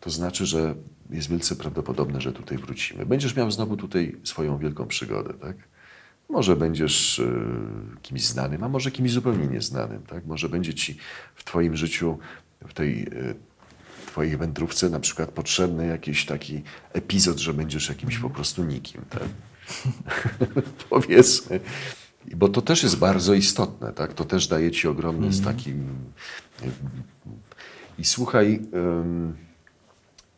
[0.00, 0.74] To znaczy, że
[1.10, 3.06] jest wielce prawdopodobne, że tutaj wrócimy.
[3.06, 5.56] Będziesz miał znowu tutaj swoją wielką przygodę, tak?
[6.28, 7.40] Może będziesz y,
[8.02, 10.26] kimś znanym, a może kimś zupełnie nieznanym, tak?
[10.26, 10.98] Może będzie ci
[11.34, 12.18] w twoim życiu,
[12.68, 13.34] w tej y,
[14.06, 16.62] twojej wędrówce na przykład potrzebny jakiś taki
[16.92, 19.28] epizod, że będziesz jakimś po prostu nikim, tak?
[20.90, 21.60] Powiedzmy.
[22.36, 24.14] Bo to też jest bardzo istotne, tak?
[24.14, 25.84] To też daje ci ogromny z takim...
[27.98, 28.60] I słuchaj...
[28.74, 29.36] ym,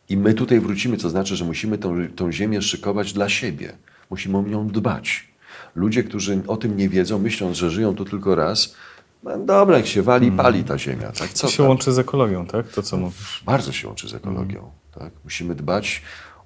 [0.09, 3.73] i my tutaj wrócimy, to znaczy, że musimy tą, tą ziemię szykować dla siebie.
[4.09, 5.27] Musimy o nią dbać.
[5.75, 8.75] Ludzie, którzy o tym nie wiedzą, myśląc, że żyją tu tylko raz,
[9.23, 11.11] no dobra, jak się wali, pali ta ziemia.
[11.11, 11.29] Tak?
[11.29, 11.67] Co To się tam?
[11.67, 12.67] łączy z ekologią, tak?
[12.67, 13.43] To co mówisz.
[13.45, 14.71] Bardzo się łączy z ekologią.
[14.99, 15.11] Tak?
[15.23, 16.01] Musimy dbać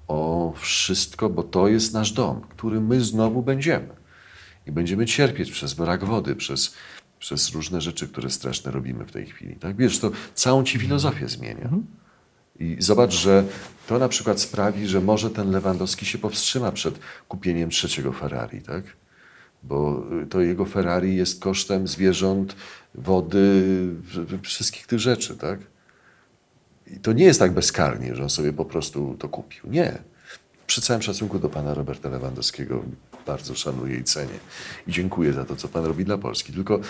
[0.08, 3.99] o wszystko, bo to jest nasz dom, który my znowu będziemy.
[4.66, 6.74] I będziemy cierpieć przez brak wody, przez,
[7.18, 9.56] przez różne rzeczy, które straszne robimy w tej chwili.
[9.56, 9.76] Tak?
[9.76, 11.70] Wiesz, to całą ci filozofię zmienia.
[12.60, 13.44] I zobacz, że
[13.88, 16.98] to na przykład sprawi, że może ten Lewandowski się powstrzyma przed
[17.28, 18.84] kupieniem trzeciego Ferrari, tak?
[19.62, 22.56] Bo y, to jego Ferrari jest kosztem zwierząt,
[22.94, 23.64] wody,
[24.42, 25.60] wszystkich tych rzeczy, tak?
[26.86, 29.70] I to nie jest tak bezkarnie, że on sobie po prostu to kupił.
[29.70, 29.98] Nie.
[30.66, 32.84] Przy całym szacunku do pana Roberta Lewandowskiego
[33.26, 34.38] bardzo szanuję i cenię.
[34.86, 36.52] I dziękuję za to, co pan robi dla Polski.
[36.52, 36.80] Tylko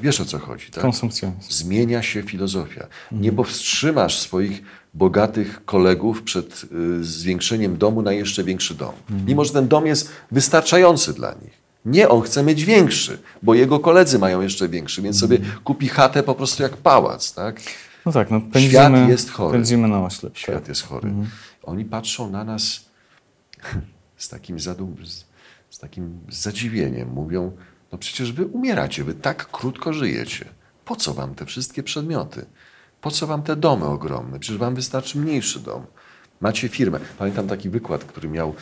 [0.00, 0.82] wiesz o co chodzi, tak?
[0.82, 1.50] Konsumpcjonizm.
[1.50, 2.86] Zmienia się filozofia.
[3.12, 4.62] Nie powstrzymasz swoich
[4.94, 6.64] bogatych kolegów przed
[7.00, 8.92] y, zwiększeniem domu na jeszcze większy dom.
[9.26, 11.62] Mimo, że ten dom jest wystarczający dla nich.
[11.84, 16.22] Nie, on chce mieć większy, bo jego koledzy mają jeszcze większy, więc sobie kupi chatę
[16.22, 17.60] po prostu jak pałac, tak?
[18.06, 19.58] No tak, no pędzimy, Świat jest chory.
[19.58, 20.38] pędzimy na oślep.
[20.38, 21.12] Świat jest chory.
[21.62, 22.84] Oni patrzą na nas
[24.16, 24.94] z takim zadum,
[25.72, 27.08] z, takim zadziwieniem.
[27.08, 27.56] Mówią,
[27.92, 30.44] no przecież wy umieracie, wy tak krótko żyjecie.
[30.84, 32.46] Po co wam te wszystkie przedmioty?
[33.00, 34.38] Po co wam te domy ogromne?
[34.38, 35.86] Przecież wam wystarczy mniejszy dom.
[36.40, 37.00] Macie firmę.
[37.18, 38.54] Pamiętam taki wykład, który miał,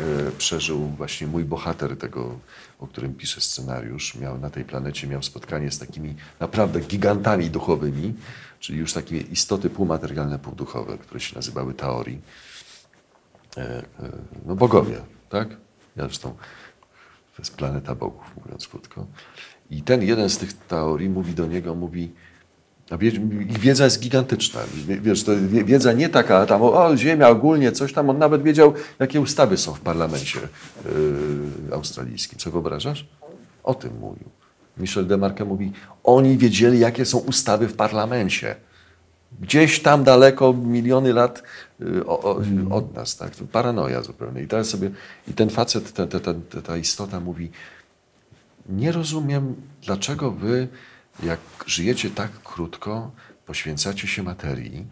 [0.00, 2.38] e, przeżył właśnie mój bohater tego,
[2.78, 4.14] o którym piszę scenariusz.
[4.14, 8.14] Miał na tej planecie, miał spotkanie z takimi naprawdę gigantami duchowymi,
[8.60, 12.20] czyli już takie istoty półmaterialne, półduchowe, które się nazywały Taori.
[13.56, 13.84] e, e,
[14.46, 14.96] no bogowie,
[15.28, 15.65] tak?
[15.96, 16.30] Ja zresztą,
[17.36, 19.06] to jest planeta bogów, mówiąc krótko.
[19.70, 22.12] I ten jeden z tych teorii mówi do niego, mówi,
[22.90, 22.96] a
[23.58, 24.60] wiedza jest gigantyczna.
[25.02, 28.10] Wiesz, to wiedza nie taka tam, o, ziemia ogólnie, coś tam.
[28.10, 30.40] On nawet wiedział, jakie ustawy są w parlamencie
[30.84, 32.38] yy, australijskim.
[32.38, 33.06] Co wyobrażasz?
[33.64, 34.28] O tym mówił.
[34.76, 35.72] Michel Demarque mówi,
[36.04, 38.56] oni wiedzieli, jakie są ustawy w parlamencie.
[39.40, 41.42] Gdzieś tam daleko, miliony lat
[42.06, 43.16] o, od nas.
[43.16, 43.32] Tak?
[43.52, 44.42] Paranoja zupełnie.
[44.42, 44.90] I teraz sobie,
[45.28, 47.50] i ten facet, ta, ta, ta, ta istota mówi,
[48.68, 50.68] nie rozumiem, dlaczego wy
[51.22, 53.10] jak żyjecie tak krótko,
[53.46, 54.86] poświęcacie się materii,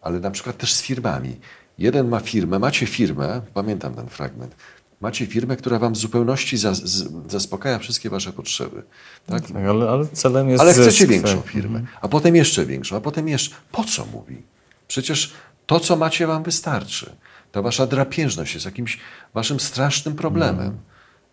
[0.00, 1.40] ale na przykład też z firmami.
[1.78, 4.56] Jeden ma firmę, macie firmę, pamiętam ten fragment,
[5.00, 6.82] macie firmę, która wam w zupełności zas,
[7.28, 8.82] zaspokaja wszystkie wasze potrzeby.
[9.26, 9.46] Tak?
[9.46, 13.00] tak ale, ale, celem jest Ale chcecie zysk, większą firmę, a potem jeszcze większą, a
[13.00, 13.56] potem jeszcze...
[13.72, 14.42] Po co mówi?
[14.88, 15.32] Przecież
[15.66, 17.16] to, co macie, wam wystarczy.
[17.52, 18.98] Ta wasza drapieżność jest jakimś
[19.34, 20.78] waszym strasznym problemem.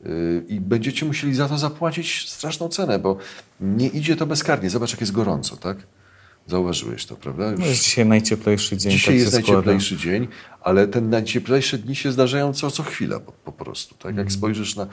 [0.05, 3.17] Y, i będziecie musieli za to zapłacić straszną cenę, bo
[3.61, 4.69] nie idzie to bezkarnie.
[4.69, 5.77] Zobacz, jak jest gorąco, tak?
[6.47, 7.51] Zauważyłeś to, prawda?
[7.51, 7.59] Już...
[7.59, 8.91] No jest dzisiaj najcieplejszy dzień.
[8.91, 10.27] Dzisiaj tak jest najcieplejszy dzień,
[10.61, 13.95] ale te najcieplejsze dni się zdarzają co, co chwila po, po prostu.
[13.95, 14.05] Tak?
[14.05, 14.31] Jak mm.
[14.31, 14.87] spojrzysz na...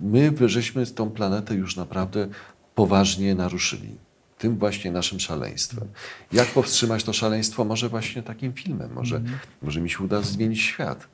[0.00, 2.28] My żeśmy tą planetę już naprawdę
[2.74, 3.96] poważnie naruszyli.
[4.38, 5.88] Tym właśnie naszym szaleństwem.
[6.32, 7.64] Jak powstrzymać to szaleństwo?
[7.64, 8.92] Może właśnie takim filmem.
[8.92, 9.38] Może, mm.
[9.62, 11.08] może mi się uda zmienić świat.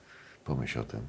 [0.44, 1.00] Pomyśl o tym.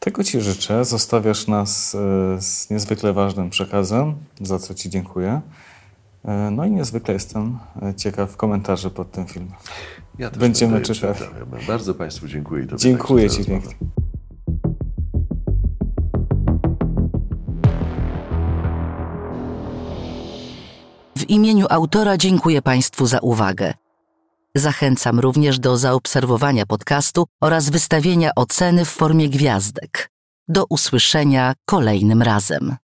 [0.00, 0.84] Tego Ci życzę.
[0.84, 1.98] Zostawiasz nas e,
[2.40, 5.40] z niezwykle ważnym przekazem, za co Ci dziękuję.
[6.26, 9.52] E, no i niezwykle jestem e, ciekaw komentarzy pod tym filmem.
[10.18, 11.18] Ja też Będziemy czytać.
[11.66, 12.66] Bardzo Państwu dziękuję.
[12.76, 13.74] Dziękuję Ci pięknie.
[21.18, 23.74] W imieniu autora dziękuję Państwu za uwagę.
[24.54, 30.10] Zachęcam również do zaobserwowania podcastu oraz wystawienia oceny w formie gwiazdek.
[30.48, 32.76] Do usłyszenia kolejnym razem.